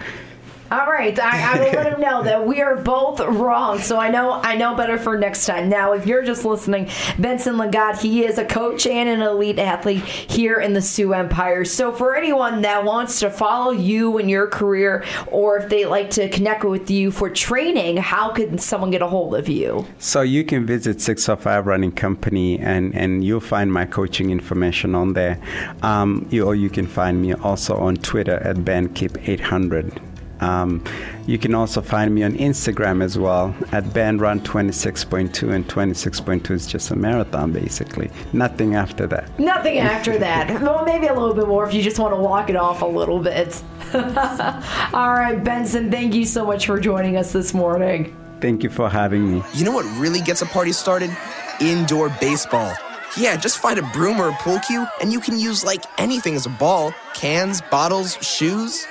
all 0.71 0.85
right, 0.85 1.17
I, 1.19 1.53
I 1.53 1.59
will 1.59 1.71
let 1.71 1.93
him 1.93 2.01
know 2.01 2.23
that 2.23 2.45
we 2.45 2.61
are 2.61 2.75
both 2.75 3.19
wrong. 3.19 3.79
So 3.79 3.97
I 3.97 4.09
know 4.09 4.33
I 4.33 4.55
know 4.55 4.75
better 4.75 4.97
for 4.97 5.17
next 5.17 5.45
time. 5.45 5.69
Now, 5.69 5.93
if 5.93 6.05
you're 6.05 6.23
just 6.23 6.45
listening, 6.45 6.89
Benson 7.17 7.55
Lang'at, 7.55 7.99
he 7.99 8.23
is 8.23 8.37
a 8.37 8.45
coach 8.45 8.85
and 8.85 9.09
an 9.09 9.21
elite 9.21 9.57
athlete 9.57 10.03
here 10.03 10.59
in 10.59 10.73
the 10.73 10.81
Sioux 10.81 11.13
Empire. 11.13 11.65
So 11.65 11.91
for 11.91 12.15
anyone 12.15 12.61
that 12.61 12.83
wants 12.83 13.19
to 13.21 13.31
follow 13.31 13.71
you 13.71 14.17
in 14.19 14.29
your 14.29 14.47
career, 14.47 15.03
or 15.27 15.57
if 15.57 15.69
they 15.69 15.85
like 15.85 16.11
to 16.11 16.29
connect 16.29 16.63
with 16.63 16.91
you 16.91 17.11
for 17.11 17.29
training, 17.29 17.97
how 17.97 18.31
can 18.31 18.57
someone 18.57 18.91
get 18.91 19.01
a 19.01 19.07
hold 19.07 19.35
of 19.35 19.49
you? 19.49 19.87
So 19.97 20.21
you 20.21 20.43
can 20.43 20.65
visit 20.65 21.01
605 21.01 21.65
Running 21.65 21.91
Company, 21.91 22.59
and 22.59 22.93
and 22.93 23.23
you'll 23.23 23.39
find 23.39 23.73
my 23.73 23.85
coaching 23.85 24.29
information 24.29 24.93
on 24.93 25.13
there. 25.13 25.39
Um, 25.81 26.27
you, 26.29 26.45
or 26.45 26.55
you 26.55 26.69
can 26.69 26.85
find 26.85 27.21
me 27.21 27.33
also 27.33 27.75
on 27.75 27.95
Twitter 27.97 28.35
at 28.43 28.57
BenKip800. 28.57 30.08
Um, 30.41 30.83
you 31.27 31.37
can 31.37 31.53
also 31.53 31.81
find 31.81 32.13
me 32.13 32.23
on 32.23 32.33
Instagram 32.33 33.03
as 33.03 33.17
well 33.17 33.55
at 33.71 33.83
BenRun26.2, 33.85 35.53
and 35.53 35.67
26.2 35.67 36.51
is 36.51 36.67
just 36.67 36.91
a 36.91 36.95
marathon 36.95 37.51
basically. 37.51 38.09
Nothing 38.33 38.75
after 38.75 39.07
that. 39.07 39.37
Nothing 39.39 39.79
after 39.79 40.17
that. 40.17 40.61
well, 40.61 40.85
maybe 40.85 41.07
a 41.07 41.13
little 41.13 41.33
bit 41.33 41.47
more 41.47 41.67
if 41.67 41.73
you 41.73 41.81
just 41.81 41.99
want 41.99 42.13
to 42.13 42.19
walk 42.21 42.49
it 42.49 42.55
off 42.55 42.81
a 42.81 42.85
little 42.85 43.19
bit. 43.19 43.61
All 43.93 45.13
right, 45.13 45.41
Benson, 45.43 45.91
thank 45.91 46.13
you 46.13 46.25
so 46.25 46.45
much 46.45 46.65
for 46.65 46.79
joining 46.79 47.17
us 47.17 47.33
this 47.33 47.53
morning. 47.53 48.15
Thank 48.39 48.63
you 48.63 48.69
for 48.69 48.89
having 48.89 49.29
me. 49.29 49.43
You 49.53 49.65
know 49.65 49.73
what 49.73 49.85
really 49.99 50.21
gets 50.21 50.41
a 50.41 50.45
party 50.45 50.71
started? 50.71 51.15
Indoor 51.59 52.09
baseball. 52.21 52.73
Yeah, 53.17 53.35
just 53.35 53.57
find 53.57 53.79
a 53.79 53.81
broom 53.91 54.21
or 54.21 54.29
a 54.29 54.33
pool 54.33 54.59
cue, 54.59 54.87
and 55.01 55.11
you 55.11 55.19
can 55.19 55.37
use 55.37 55.63
like 55.63 55.83
anything 55.97 56.35
as 56.35 56.45
a 56.45 56.49
ball 56.49 56.93
cans, 57.13 57.61
bottles, 57.69 58.15
shoes. 58.21 58.85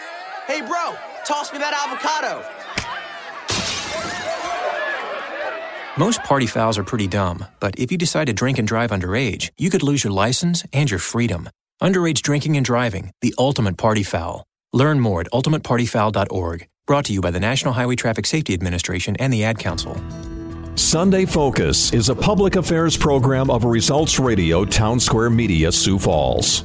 Hey, 0.47 0.61
bro! 0.61 0.95
Toss 1.29 1.53
me 1.53 1.59
that 1.59 1.75
avocado. 1.85 2.43
Most 5.99 6.23
party 6.25 6.47
fouls 6.47 6.79
are 6.79 6.85
pretty 6.85 7.07
dumb, 7.07 7.45
but 7.61 7.79
if 7.79 7.93
you 7.93 7.99
decide 7.99 8.29
to 8.29 8.33
drink 8.33 8.59
and 8.59 8.67
drive 8.67 8.93
underage, 8.93 9.51
you 9.59 9.69
could 9.69 9.83
lose 9.83 10.03
your 10.03 10.13
license 10.15 10.65
and 10.73 10.91
your 10.91 10.99
freedom. 10.99 11.51
Underage 11.83 12.23
drinking 12.23 12.57
and 12.57 12.65
driving, 12.65 13.11
the 13.21 13.35
ultimate 13.39 13.77
party 13.77 14.03
foul. 14.03 14.47
Learn 14.73 15.01
more 15.01 15.21
at 15.21 15.27
ultimatepartyfoul.org. 15.31 16.67
Brought 16.87 17.05
to 17.05 17.13
you 17.13 17.21
by 17.21 17.31
the 17.31 17.41
National 17.41 17.75
Highway 17.75 17.97
Traffic 17.97 18.25
Safety 18.25 18.55
Administration 18.55 19.15
and 19.19 19.31
the 19.31 19.45
Ad 19.45 19.59
Council. 19.59 20.01
Sunday 20.77 21.27
Focus 21.27 21.93
is 21.93 22.09
a 22.09 22.15
public 22.15 22.57
affairs 22.57 22.97
program 22.97 23.51
of 23.51 23.65
Results 23.65 24.19
Radio 24.19 24.65
Town 24.65 24.99
Square 24.99 25.31
Media, 25.31 25.71
Sioux 25.73 25.99
Falls. 25.99 26.65